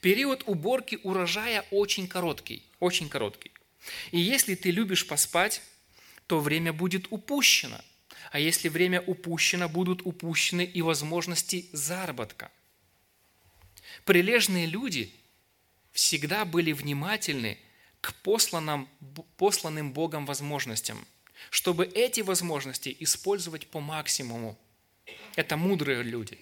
Период 0.00 0.44
уборки 0.46 0.98
урожая 1.02 1.64
очень 1.70 2.08
короткий, 2.08 2.62
очень 2.80 3.08
короткий. 3.08 3.52
И 4.12 4.18
если 4.18 4.54
ты 4.54 4.70
любишь 4.70 5.06
поспать, 5.06 5.60
то 6.26 6.40
время 6.40 6.72
будет 6.72 7.08
упущено. 7.10 7.80
А 8.30 8.38
если 8.38 8.68
время 8.68 9.02
упущено, 9.02 9.68
будут 9.68 10.00
упущены 10.06 10.64
и 10.64 10.80
возможности 10.80 11.68
заработка– 11.72 12.50
Прилежные 14.04 14.66
люди 14.66 15.12
всегда 15.92 16.44
были 16.44 16.72
внимательны 16.72 17.58
к 18.00 18.14
посланным, 18.16 18.88
посланным 19.38 19.92
Богом 19.92 20.26
возможностям, 20.26 21.06
чтобы 21.50 21.86
эти 21.86 22.20
возможности 22.20 22.94
использовать 23.00 23.66
по 23.68 23.80
максимуму. 23.80 24.58
Это 25.36 25.56
мудрые 25.56 26.02
люди. 26.02 26.38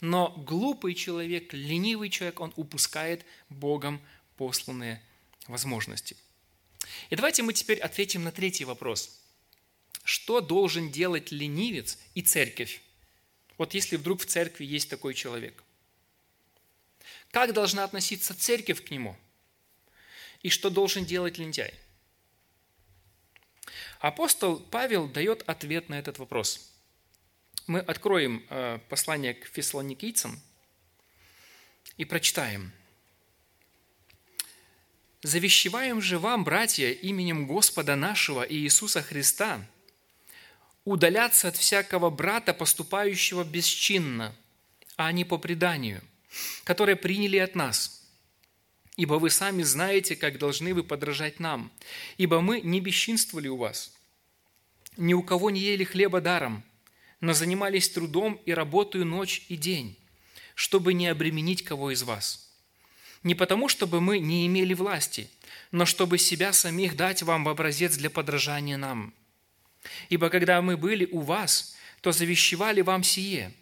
Но 0.00 0.30
глупый 0.30 0.94
человек, 0.94 1.52
ленивый 1.52 2.10
человек, 2.10 2.40
он 2.40 2.52
упускает 2.56 3.24
Богом 3.48 4.00
посланные 4.36 5.02
возможности. 5.46 6.16
И 7.10 7.16
давайте 7.16 7.42
мы 7.42 7.52
теперь 7.52 7.78
ответим 7.78 8.24
на 8.24 8.32
третий 8.32 8.64
вопрос. 8.64 9.20
Что 10.02 10.40
должен 10.40 10.90
делать 10.90 11.30
ленивец 11.30 11.98
и 12.14 12.22
церковь? 12.22 12.82
Вот 13.58 13.74
если 13.74 13.96
вдруг 13.96 14.22
в 14.22 14.26
церкви 14.26 14.64
есть 14.64 14.90
такой 14.90 15.14
человек– 15.14 15.62
как 17.32 17.54
должна 17.54 17.84
относиться 17.84 18.38
церковь 18.38 18.84
к 18.84 18.90
нему? 18.90 19.16
И 20.42 20.50
что 20.50 20.68
должен 20.68 21.06
делать 21.06 21.38
лентяй? 21.38 21.72
Апостол 24.00 24.60
Павел 24.60 25.08
дает 25.08 25.42
ответ 25.48 25.88
на 25.88 25.98
этот 25.98 26.18
вопрос. 26.18 26.71
Мы 27.66 27.80
откроем 27.80 28.44
э, 28.48 28.78
послание 28.88 29.34
к 29.34 29.46
фессалоникийцам 29.46 30.40
и 31.96 32.04
прочитаем. 32.04 32.72
«Завещеваем 35.22 36.00
же 36.00 36.18
вам, 36.18 36.44
братья, 36.44 36.90
именем 36.90 37.46
Господа 37.46 37.94
нашего 37.94 38.42
Иисуса 38.42 39.02
Христа, 39.02 39.64
удаляться 40.84 41.48
от 41.48 41.56
всякого 41.56 42.10
брата, 42.10 42.52
поступающего 42.52 43.44
бесчинно, 43.44 44.34
а 44.96 45.12
не 45.12 45.24
по 45.24 45.38
преданию– 45.38 46.02
которые 46.64 46.96
приняли 46.96 47.36
от 47.38 47.54
нас, 47.54 48.02
ибо 48.96 49.14
вы 49.14 49.30
сами 49.30 49.62
знаете, 49.62 50.16
как 50.16 50.38
должны 50.38 50.74
вы 50.74 50.82
подражать 50.82 51.40
нам, 51.40 51.70
ибо 52.16 52.40
мы 52.40 52.60
не 52.60 52.80
бесчинствовали 52.80 53.48
у 53.48 53.56
вас, 53.56 53.92
ни 54.96 55.14
у 55.14 55.22
кого 55.22 55.50
не 55.50 55.60
ели 55.60 55.84
хлеба 55.84 56.20
даром, 56.20 56.62
но 57.22 57.32
занимались 57.34 57.88
трудом 57.88 58.38
и 58.44 58.52
работаю 58.52 59.06
ночь 59.06 59.46
и 59.48 59.56
день, 59.56 59.96
чтобы 60.56 60.92
не 60.92 61.06
обременить 61.06 61.62
кого 61.62 61.92
из 61.92 62.02
вас. 62.02 62.50
Не 63.22 63.36
потому, 63.36 63.68
чтобы 63.68 64.00
мы 64.00 64.18
не 64.18 64.44
имели 64.46 64.74
власти, 64.74 65.30
но 65.70 65.86
чтобы 65.86 66.18
себя 66.18 66.52
самих 66.52 66.96
дать 66.96 67.22
вам 67.22 67.44
в 67.44 67.48
образец 67.48 67.96
для 67.96 68.10
подражания 68.10 68.76
нам. 68.76 69.14
Ибо 70.08 70.30
когда 70.30 70.60
мы 70.62 70.76
были 70.76 71.06
у 71.12 71.20
вас, 71.20 71.76
то 72.00 72.10
завещевали 72.10 72.80
вам 72.80 73.04
сие. 73.04 73.54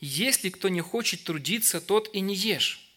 Если 0.00 0.48
кто 0.48 0.68
не 0.68 0.80
хочет 0.80 1.24
трудиться, 1.24 1.80
тот 1.80 2.14
и 2.14 2.20
не 2.20 2.36
ешь. 2.36 2.88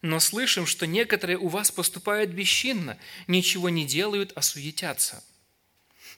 Но 0.00 0.18
слышим, 0.18 0.64
что 0.64 0.86
некоторые 0.86 1.36
у 1.36 1.48
вас 1.48 1.70
поступают 1.70 2.30
бесчинно, 2.30 2.96
ничего 3.26 3.68
не 3.68 3.84
делают, 3.84 4.32
а 4.34 4.40
суетятся. 4.40 5.22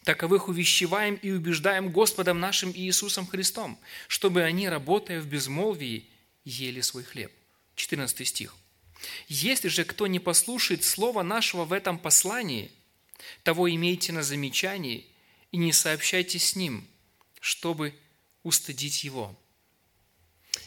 Таковых 0.09 0.49
увещеваем 0.49 1.17
и 1.17 1.31
убеждаем 1.31 1.91
Господом 1.91 2.41
нашим 2.41 2.73
Иисусом 2.75 3.27
Христом, 3.27 3.79
чтобы 4.07 4.43
они, 4.43 4.67
работая 4.67 5.21
в 5.21 5.27
безмолвии, 5.27 6.09
ели 6.47 6.81
свой 6.81 7.05
хлеб. 7.05 7.31
14 7.75 8.27
стих. 8.27 8.57
Если 9.29 9.69
же 9.69 9.85
кто 9.85 10.07
не 10.07 10.19
послушает 10.19 10.83
слова 10.83 11.23
нашего 11.23 11.67
в 11.67 11.75
этом 11.75 11.99
послании, 11.99 12.73
того 13.43 13.71
имейте 13.71 14.13
на 14.13 14.23
замечании 14.23 15.07
и 15.53 15.59
не 15.59 15.75
сообщайте 15.75 16.39
с 16.39 16.57
ним, 16.57 16.89
чтобы 17.39 17.95
устыдить 18.45 19.05
его. 19.05 19.39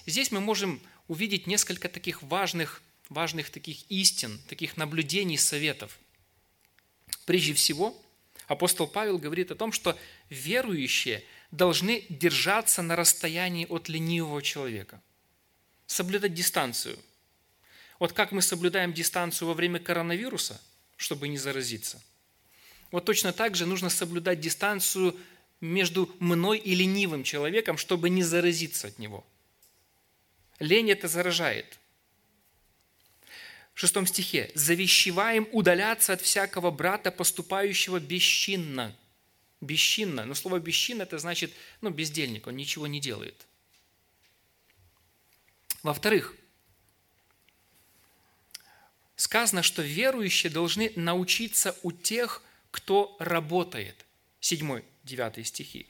Здесь 0.06 0.30
мы 0.30 0.40
можем 0.40 0.80
увидеть 1.08 1.48
несколько 1.48 1.90
таких 1.90 2.22
важных, 2.22 2.84
важных 3.10 3.50
таких 3.50 3.90
истин, 3.90 4.40
таких 4.48 4.78
наблюдений, 4.78 5.40
советов. 5.40 5.98
Прежде 7.26 7.56
всего, 7.56 8.00
апостол 8.52 8.88
Павел 8.88 9.18
говорит 9.18 9.52
о 9.52 9.56
том, 9.56 9.72
что 9.72 9.98
верующие 10.30 11.24
должны 11.52 12.06
держаться 12.10 12.82
на 12.82 12.96
расстоянии 12.96 13.66
от 13.68 13.90
ленивого 13.90 14.42
человека, 14.42 15.02
соблюдать 15.86 16.34
дистанцию– 16.34 16.98
вот 18.02 18.14
как 18.14 18.32
мы 18.32 18.42
соблюдаем 18.42 18.94
дистанцию 18.94 19.48
во 19.48 19.54
время 19.54 19.80
коронавируса, 19.80 20.60
чтобы 20.98 21.28
не 21.28 21.38
заразиться. 21.38 22.02
Вот 22.90 23.06
точно 23.06 23.32
так 23.32 23.56
же 23.56 23.68
нужно 23.68 23.92
соблюдать 23.92 24.40
дистанцию 24.40 25.16
между 25.60 26.12
мной 26.18 26.58
и 26.58 26.74
ленивым 26.74 27.24
человеком, 27.24 27.78
чтобы 27.78 28.10
не 28.10 28.24
заразиться 28.24 28.88
от 28.88 28.98
него. 28.98 29.24
Лень 30.58 30.90
это 30.90 31.08
заражает. 31.08 31.78
В 33.82 33.84
шестом 33.84 34.06
стихе. 34.06 34.52
«Завещеваем 34.54 35.50
удаляться 35.52 36.14
от 36.14 36.22
всякого 36.22 36.70
брата, 36.70 37.10
поступающего 37.10 38.00
бесчинно». 38.00 38.96
Бесчинно. 39.60 40.24
Но 40.24 40.36
слово 40.36 40.60
«бесчинно» 40.60 41.02
это 41.02 41.18
значит, 41.18 41.52
ну, 41.82 41.90
бездельник, 41.90 42.46
он 42.46 42.56
ничего 42.56 42.86
не 42.86 43.00
делает. 43.00 43.48
Во-вторых, 45.82 46.36
сказано, 49.16 49.64
что 49.64 49.82
верующие 49.82 50.52
должны 50.52 50.94
научиться 50.96 51.76
у 51.82 51.92
тех, 51.92 52.44
кто 52.70 53.16
работает. 53.18 54.06
7-9 54.42 55.44
стихи. 55.44 55.88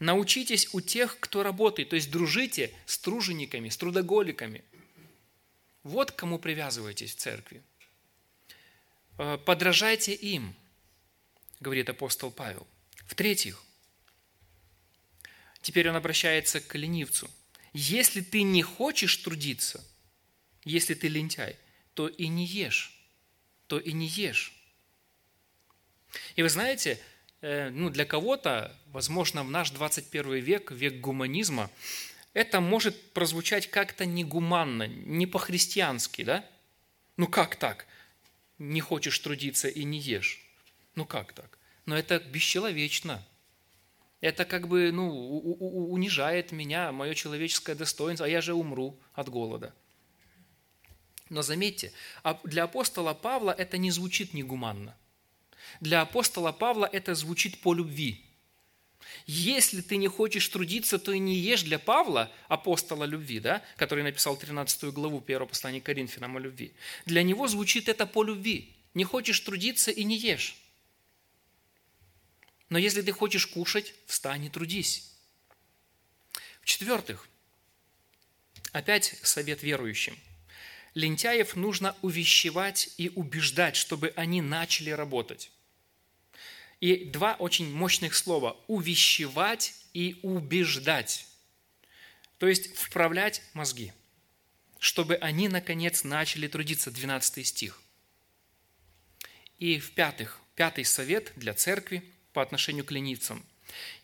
Научитесь 0.00 0.68
у 0.72 0.80
тех, 0.80 1.20
кто 1.20 1.44
работает, 1.44 1.90
то 1.90 1.94
есть 1.94 2.10
дружите 2.10 2.74
с 2.86 2.98
тружениками, 2.98 3.68
с 3.68 3.76
трудоголиками. 3.76 4.64
Вот 5.90 6.12
к 6.12 6.16
кому 6.16 6.38
привязываетесь 6.38 7.14
в 7.14 7.18
церкви. 7.18 7.62
Э, 9.18 9.38
подражайте 9.44 10.14
им, 10.14 10.54
говорит 11.60 11.88
апостол 11.88 12.30
Павел. 12.30 12.66
В-третьих, 13.06 13.62
теперь 15.62 15.90
он 15.90 15.96
обращается 15.96 16.60
к 16.60 16.74
ленивцу. 16.74 17.28
Если 17.72 18.20
ты 18.20 18.42
не 18.42 18.62
хочешь 18.62 19.16
трудиться, 19.16 19.84
если 20.64 20.94
ты 20.94 21.08
лентяй– 21.08 21.56
то 21.94 22.08
и 22.08 22.28
не 22.28 22.46
ешь, 22.46 22.94
то 23.66 23.78
и 23.78 23.92
не 23.92 24.06
ешь. 24.06 24.54
И 26.34 26.42
вы 26.42 26.48
знаете, 26.48 26.98
э, 27.40 27.68
ну, 27.70 27.90
для 27.90 28.04
кого-то, 28.04 28.74
возможно, 28.86 29.44
в 29.44 29.50
наш 29.50 29.70
21 29.70 30.36
век, 30.36 30.70
век 30.70 31.00
гуманизма, 31.00 31.70
это 32.32 32.60
может 32.60 33.12
прозвучать 33.12 33.70
как-то 33.70 34.06
негуманно, 34.06 34.86
не 34.86 35.26
по-христиански, 35.26 36.22
да? 36.22 36.44
Ну 37.16 37.26
как 37.26 37.56
так? 37.56 37.86
Не 38.58 38.80
хочешь 38.80 39.18
трудиться 39.18 39.68
и 39.68 39.84
не 39.84 39.98
ешь. 39.98 40.44
Ну 40.94 41.04
как 41.04 41.32
так? 41.32 41.58
Но 41.86 41.96
это 41.98 42.18
бесчеловечно. 42.20 43.26
Это 44.20 44.44
как 44.44 44.68
бы 44.68 44.92
ну, 44.92 45.10
унижает 45.10 46.52
меня, 46.52 46.92
мое 46.92 47.14
человеческое 47.14 47.74
достоинство, 47.74 48.26
а 48.26 48.28
я 48.28 48.40
же 48.40 48.54
умру 48.54 48.98
от 49.14 49.28
голода. 49.28 49.74
Но 51.30 51.42
заметьте, 51.42 51.92
а 52.22 52.38
для 52.44 52.64
апостола 52.64 53.14
Павла 53.14 53.52
это 53.52 53.78
не 53.78 53.90
звучит 53.90 54.34
негуманно. 54.34 54.96
Для 55.80 56.02
апостола 56.02 56.52
Павла 56.52 56.88
это 56.92 57.14
звучит 57.14 57.60
по 57.60 57.72
любви. 57.72 58.24
Если 59.26 59.80
ты 59.80 59.96
не 59.96 60.08
хочешь 60.08 60.48
трудиться, 60.48 60.98
то 60.98 61.12
и 61.12 61.18
не 61.18 61.36
ешь 61.36 61.62
для 61.62 61.78
Павла, 61.78 62.32
апостола 62.48 63.04
любви, 63.04 63.40
да, 63.40 63.62
который 63.76 64.04
написал 64.04 64.36
13 64.36 64.84
главу 64.92 65.22
1 65.24 65.46
послания 65.46 65.80
Коринфянам 65.80 66.36
о 66.36 66.40
любви. 66.40 66.72
Для 67.06 67.22
него 67.22 67.48
звучит 67.48 67.88
это 67.88 68.06
по 68.06 68.22
любви. 68.22 68.74
Не 68.94 69.04
хочешь 69.04 69.40
трудиться 69.40 69.90
и 69.90 70.04
не 70.04 70.16
ешь. 70.16 70.56
Но 72.68 72.78
если 72.78 73.02
ты 73.02 73.12
хочешь 73.12 73.46
кушать, 73.46 73.94
встань 74.06 74.44
и 74.44 74.50
трудись. 74.50 75.12
В-четвертых, 76.62 77.28
опять 78.72 79.18
совет 79.22 79.62
верующим– 79.62 80.16
лентяев 80.94 81.56
нужно 81.56 81.96
увещевать 82.02 82.90
и 82.96 83.10
убеждать, 83.10 83.76
чтобы 83.76 84.12
они 84.16 84.42
начали 84.42 84.90
работать. 84.90 85.50
И 86.80 87.04
два 87.04 87.34
очень 87.34 87.70
мощных 87.72 88.14
слова– 88.14 88.56
увещевать 88.66 89.74
и 89.92 90.18
убеждать. 90.22 91.26
То 92.38 92.48
есть 92.48 92.74
вправлять 92.74 93.42
мозги, 93.52 93.92
чтобы 94.78 95.16
они, 95.16 95.48
наконец, 95.48 96.04
начали 96.04 96.48
трудиться. 96.48 96.90
12 96.90 97.46
стих. 97.46 97.82
И 99.58 99.78
в-пятых, 99.78 100.40
пятый 100.56 100.86
совет 100.86 101.32
для 101.36 101.52
церкви 101.52 102.02
по 102.32 102.40
отношению 102.40 102.86
к 102.86 102.92
ленивцам. 102.92 103.44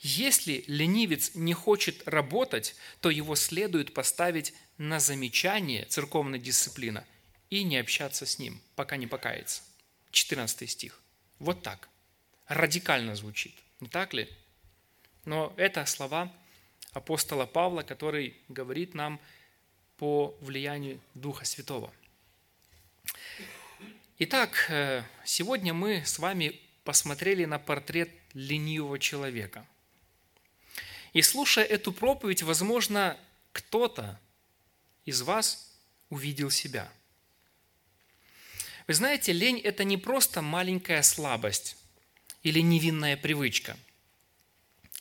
Если 0.01 0.65
ленивец 0.67 1.35
не 1.35 1.55
хочет 1.55 2.07
работать, 2.07 2.77
то 3.01 3.11
его 3.11 3.35
следует 3.37 3.95
поставить 3.95 4.53
на 4.77 5.01
замечание 5.01 5.87
церковной 5.87 6.39
дисциплины 6.39 7.05
и 7.49 7.65
не 7.65 7.79
общаться 7.79 8.27
с 8.27 8.39
ним, 8.39 8.61
пока 8.75 8.97
не 8.97 9.07
покается. 9.07 9.63
14 10.11 10.71
стих. 10.71 11.01
Вот 11.39 11.63
так. 11.63 11.89
Радикально 12.49 13.17
звучит. 13.17 13.55
Не 13.81 13.89
так 13.89 14.15
ли? 14.15 14.29
Но 15.25 15.53
это 15.57 15.85
слова 15.87 16.33
апостола 16.93 17.45
Павла, 17.45 17.83
который 17.83 18.37
говорит 18.49 18.95
нам 18.95 19.21
по 19.97 20.37
влиянию 20.41 21.01
Духа 21.15 21.45
Святого. 21.45 21.93
Итак, 24.19 24.67
э, 24.69 25.03
сегодня 25.25 25.75
мы 25.75 26.05
с 26.05 26.19
вами 26.19 26.61
посмотрели 26.85 27.45
на 27.45 27.59
портрет 27.59 28.11
ленивого 28.33 28.99
человека. 28.99 29.67
И 31.13 31.23
слушая 31.23 31.65
эту 31.65 31.93
проповедь, 31.93 32.43
возможно, 32.43 33.19
кто-то 33.53 34.21
из 35.05 35.23
вас 35.23 35.77
увидел 36.11 36.51
себя. 36.51 36.91
Вы 38.87 38.95
знаете, 38.95 39.33
лень– 39.33 39.59
это 39.65 39.83
не 39.83 39.97
просто 39.97 40.43
маленькая 40.43 41.03
слабость 41.03 41.77
или 42.47 42.61
невинная 42.61 43.17
привычка. 43.17 43.77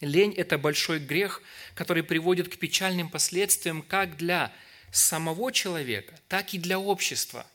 Лень– 0.01 0.33
это 0.37 0.57
большой 0.57 0.97
грех, 0.97 1.43
который 1.75 2.01
приводит 2.01 2.49
к 2.49 2.57
печальным 2.57 3.07
последствиям 3.07 3.83
как 3.83 4.17
для 4.17 4.51
самого 4.91 5.51
человека, 5.51 6.19
так 6.27 6.55
и 6.55 6.57
для 6.57 6.79
общества, 6.79 7.45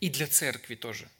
и 0.00 0.08
для 0.08 0.26
церкви 0.26 0.76
тоже. 0.76 1.10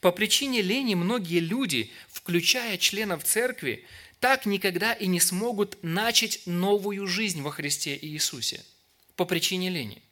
По 0.00 0.10
причине 0.10 0.62
лени 0.62 0.94
многие 0.94 1.40
люди, 1.40 1.90
включая 2.08 2.78
членов 2.78 3.24
церкви, 3.24 3.84
так 4.18 4.46
никогда 4.46 4.94
и 4.94 5.08
не 5.08 5.20
смогут 5.20 5.76
начать 5.82 6.40
новую 6.46 7.06
жизнь 7.06 7.42
во 7.42 7.50
Христе 7.50 7.98
Иисусе– 8.00 8.64
по 9.16 9.26
причине 9.26 9.68
лени. 9.68 10.02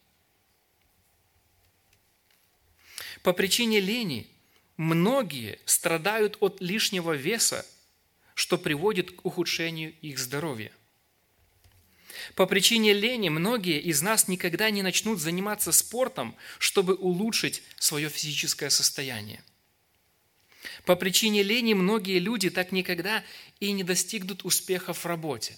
По 3.23 3.33
причине 3.33 3.79
лени 3.79 4.27
многие 4.81 5.59
страдают 5.65 6.37
от 6.39 6.59
лишнего 6.59 7.13
веса, 7.13 7.65
что 8.33 8.57
приводит 8.57 9.11
к 9.11 9.25
ухудшению 9.25 9.93
их 10.01 10.17
здоровья. 10.17 10.71
По 12.35 12.47
причине 12.47 12.93
лени 12.93 13.29
многие 13.29 13.79
из 13.79 14.01
нас 14.01 14.27
никогда 14.27 14.71
не 14.71 14.81
начнут 14.81 15.19
заниматься 15.19 15.71
спортом, 15.71 16.35
чтобы 16.57 16.95
улучшить 16.95 17.61
свое 17.77 18.09
физическое 18.09 18.71
состояние. 18.71 19.43
По 20.85 20.95
причине 20.95 21.43
лени 21.43 21.73
многие 21.73 22.17
люди 22.17 22.49
так 22.49 22.71
никогда 22.71 23.23
и 23.59 23.71
не 23.71 23.83
достигнут 23.83 24.43
успеха 24.43 24.93
в 24.93 25.05
работе. 25.05 25.57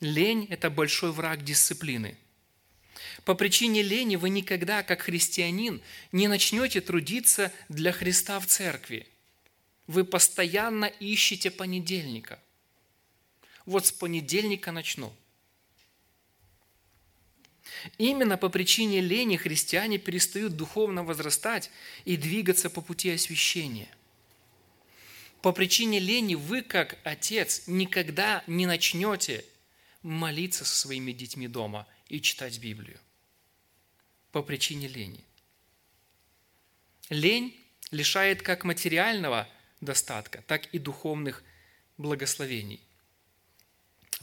Лень– 0.00 0.46
это 0.50 0.68
большой 0.68 1.12
враг 1.12 1.44
дисциплины. 1.44 2.18
По 3.24 3.34
причине 3.34 3.82
лени 3.82 4.16
вы 4.16 4.28
никогда, 4.28 4.82
как 4.82 5.02
христианин, 5.02 5.80
не 6.12 6.28
начнете 6.28 6.80
трудиться 6.80 7.52
для 7.68 7.92
Христа 7.92 8.40
в 8.40 8.46
церкви. 8.46 9.06
Вы 9.86 10.04
постоянно 10.04 10.86
ищете 10.86 11.50
понедельника. 11.50 12.40
Вот 13.66 13.86
с 13.86 13.92
понедельника 13.92 14.72
начну. 14.72 15.14
Именно 17.98 18.36
по 18.36 18.48
причине 18.48 19.00
лени 19.00 19.36
христиане 19.36 19.98
перестают 19.98 20.56
духовно 20.56 21.04
возрастать 21.04 21.70
и 22.04 22.16
двигаться 22.16 22.70
по 22.70 22.80
пути 22.80 23.10
освящения. 23.10 23.88
По 25.42 25.52
причине 25.52 25.98
лени 25.98 26.34
вы, 26.34 26.62
как 26.62 26.98
отец, 27.04 27.64
никогда 27.66 28.42
не 28.46 28.66
начнете 28.66 29.44
молиться 30.02 30.64
со 30.64 30.74
своими 30.74 31.12
детьми 31.12 31.48
дома 31.48 31.86
и 32.08 32.20
читать 32.20 32.58
Библию. 32.58 32.98
По 34.32 34.42
причине 34.42 34.88
лени. 34.88 35.24
Лень 37.10 37.54
лишает 37.90 38.42
как 38.42 38.64
материального 38.64 39.48
достатка, 39.80 40.42
так 40.46 40.66
и 40.66 40.78
духовных 40.78 41.42
благословений. 41.98 42.80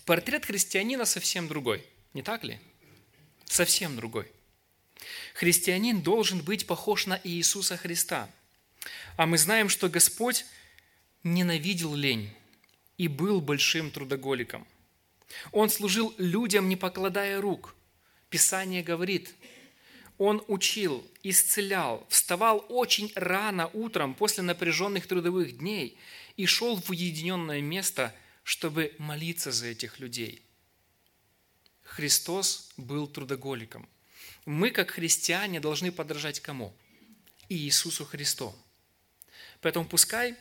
Портрет 0.05 0.45
христианина 0.45 1.05
совсем 1.05 1.47
другой, 1.47 1.86
не 2.13 2.23
так 2.23 2.43
ли? 2.43 2.59
Совсем 3.45 3.95
другой. 3.95 4.32
Христианин 5.34 6.01
должен 6.01 6.41
быть 6.41 6.67
похож 6.67 7.05
на 7.05 7.19
Иисуса 7.23 7.77
Христа. 7.77 8.29
А 9.17 9.25
мы 9.25 9.38
знаем, 9.38 9.69
что 9.69 9.89
Господь 9.89 10.45
ненавидел 11.23 11.93
лень 11.93 12.34
и 12.97 13.07
был 13.07 13.41
большим 13.41 13.91
трудоголиком. 13.91 14.67
Он 15.51 15.69
служил 15.69 16.13
людям, 16.17 16.69
не 16.69 16.75
покладая 16.75 17.41
рук. 17.41 17.75
Писание 18.29 18.84
говорит, 18.84 19.34
он 20.17 20.43
учил, 20.47 21.05
исцелял, 21.23 22.05
вставал 22.09 22.65
очень 22.69 23.11
рано 23.15 23.69
утром 23.73 24.13
после 24.13 24.43
напряженных 24.43 25.07
трудовых 25.07 25.57
дней 25.57 25.97
и 26.38 26.45
шел 26.45 26.79
в 26.79 26.89
уединенное 26.91 27.61
место, 27.61 28.13
чтобы 28.43 28.93
молиться 28.99 29.51
за 29.51 29.67
этих 29.67 29.99
людей. 29.99 30.41
Христос 31.84 32.69
был 32.77 33.07
трудоголиком. 33.07 33.89
Мы, 34.45 34.71
как 34.71 34.91
христиане, 34.91 35.59
должны 35.59 35.91
подражать 35.91 36.39
кому? 36.39 36.73
Иисусу 37.49 38.05
Христу. 38.05 38.55
Поэтому 39.59 39.86
пускай 39.86 40.36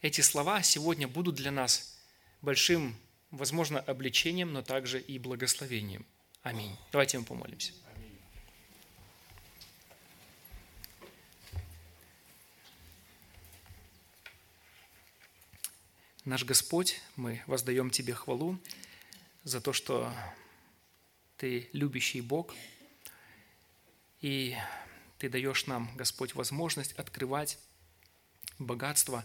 эти 0.00 0.20
слова 0.20 0.62
сегодня 0.62 1.06
будут 1.06 1.36
для 1.36 1.50
нас 1.50 1.98
большим, 2.42 2.96
возможно, 3.30 3.80
обличением, 3.80 4.52
но 4.52 4.62
также 4.62 5.00
и 5.00 5.18
благословением. 5.18 6.06
Аминь. 6.42 6.76
Давайте 6.92 7.18
мы 7.18 7.24
помолимся. 7.24 7.72
Наш 16.24 16.44
Господь, 16.44 17.00
мы 17.16 17.42
воздаем 17.46 17.88
Тебе 17.90 18.12
хвалу 18.12 18.58
за 19.44 19.62
то, 19.62 19.72
что 19.72 20.12
Ты 21.38 21.70
любящий 21.72 22.20
Бог, 22.20 22.54
и 24.20 24.54
Ты 25.18 25.30
даешь 25.30 25.66
нам, 25.66 25.90
Господь, 25.96 26.34
возможность 26.34 26.92
открывать 26.92 27.58
богатство 28.58 29.24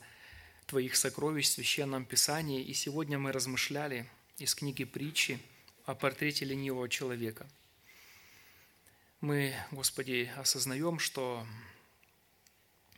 Твоих 0.66 0.95
сокровищ 0.95 1.47
в 1.47 1.51
Священном 1.51 2.05
Писании. 2.05 2.64
И 2.64 2.74
сегодня 2.74 3.20
мы 3.20 3.32
размышляли 3.32 4.09
из 4.38 4.55
книги 4.55 4.84
притчи 4.84 5.39
о 5.86 5.95
портрете 5.95 6.45
ленивого 6.45 6.89
человека. 6.89 7.47
Мы, 9.22 9.55
Господи, 9.72 10.32
осознаем, 10.38 10.99
что 10.99 11.45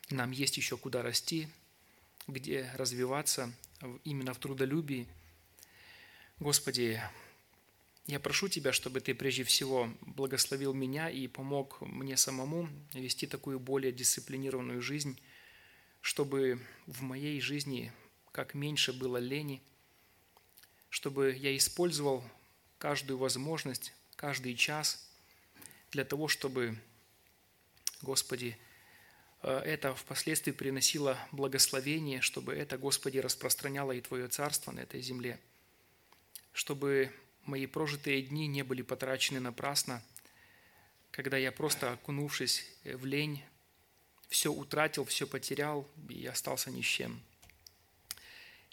нам 0.09 0.31
есть 0.31 0.57
еще 0.57 0.77
куда 0.77 1.01
расти, 1.01 1.47
где 2.27 2.71
развиваться– 2.75 3.51
именно 4.03 4.33
в 4.33 4.39
трудолюбии. 4.39 5.07
Господи, 6.39 7.01
я 8.07 8.19
прошу 8.19 8.47
Тебя, 8.47 8.71
чтобы 8.71 8.99
Ты 9.01 9.15
прежде 9.15 9.43
всего 9.43 9.89
благословил 10.01 10.73
меня 10.73 11.09
и 11.09 11.27
помог 11.27 11.81
мне 11.81 12.17
самому 12.17 12.69
вести 12.93 13.27
такую 13.27 13.59
более 13.59 13.91
дисциплинированную 13.91 14.81
жизнь, 14.81 15.19
чтобы 16.05 16.59
в 16.85 17.01
моей 17.01 17.41
жизни 17.41 17.91
как 18.31 18.53
меньше 18.53 18.93
было 18.93 19.17
лени, 19.17 19.61
чтобы 20.89 21.33
я 21.33 21.57
использовал 21.57 22.23
каждую 22.77 23.17
возможность, 23.17 23.91
каждый 24.15 24.55
час 24.55 25.09
для 25.91 26.05
того, 26.05 26.27
чтобы, 26.27 26.77
Господи, 28.01 28.57
Э, 29.45 29.61
это 29.63 29.93
впоследствии 29.93 30.51
приносило 30.51 31.19
благословение, 31.31 32.21
чтобы 32.21 32.53
это, 32.53 32.79
Господи, 32.79 33.19
распространяло 33.19 33.91
и 33.91 34.01
Твое 34.01 34.27
Царство 34.27 34.71
на 34.71 34.79
этой 34.79 35.01
земле, 35.01 35.39
чтобы 36.51 37.11
мои 37.43 37.67
прожитые 37.67 38.23
дни 38.23 38.47
не 38.47 38.63
были 38.63 38.81
потрачены 38.81 39.39
напрасно, 39.39 40.03
когда 41.11 41.37
я 41.37 41.51
просто, 41.51 41.93
окунувшись 41.93 42.65
в 42.83 43.05
лень, 43.05 43.43
все 44.35 44.51
утратил, 44.51 45.05
все 45.05 45.25
потерял 45.25 45.89
и 46.09 46.25
остался 46.25 46.69
ни 46.69 46.81
с 46.81 46.85
чем. 46.85 47.21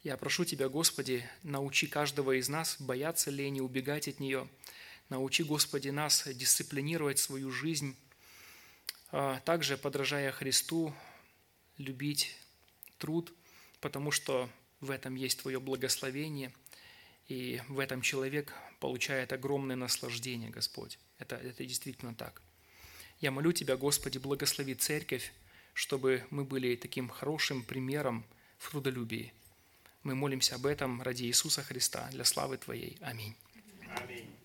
Я 0.03 0.17
прошу 0.17 0.45
Тебя, 0.45 0.69
Господи, 0.69 1.25
научи 1.45 1.87
каждого 1.87 2.37
из 2.37 2.49
нас 2.49 2.75
бояться 2.81 3.31
лени, 3.31 3.61
убегать 3.61 4.09
от 4.09 4.19
нее. 4.19 4.49
Научи, 5.09 5.45
Господи, 5.45 5.91
нас 5.91 6.27
дисциплинировать 6.27 7.21
свою 7.21 7.53
жизнь, 7.53 7.97
а, 9.13 9.39
также, 9.45 9.79
подражая 9.79 10.33
Христу, 10.33 10.93
любить 11.79 12.37
труд, 12.99 13.33
потому 13.81 14.11
что 14.11 14.51
в 14.81 14.91
этом 14.91 15.15
есть 15.15 15.43
Твое 15.43 15.61
благословение, 15.61 16.53
и 17.29 17.63
в 17.69 17.79
этом 17.79 18.03
человек 18.03 18.53
получает 18.81 19.33
огромное 19.33 19.77
наслаждение, 19.77 20.51
Господь. 20.51 20.99
Это, 21.19 21.37
это 21.37 21.65
действительно 21.65 22.17
так. 22.17 22.43
Я 23.21 23.31
молю 23.31 23.53
Тебя, 23.53 23.77
Господи, 23.77 24.19
благослови 24.19 24.75
церковь, 24.75 25.33
чтобы 25.73 26.25
мы 26.31 26.45
были 26.45 26.77
таким 26.77 27.09
хорошим 27.09 27.63
примером 27.63 28.25
в 28.59 28.71
трудолюбии. 28.71 29.33
Мы 30.03 30.15
молимся 30.15 30.57
об 30.57 30.67
этом 30.67 31.01
ради 31.03 31.25
Иисуса 31.25 31.63
Христа, 31.63 32.09
для 32.11 32.25
славы 32.25 32.57
Твоей. 32.59 32.99
Аминь. 33.01 33.37
Аминь. 33.97 34.42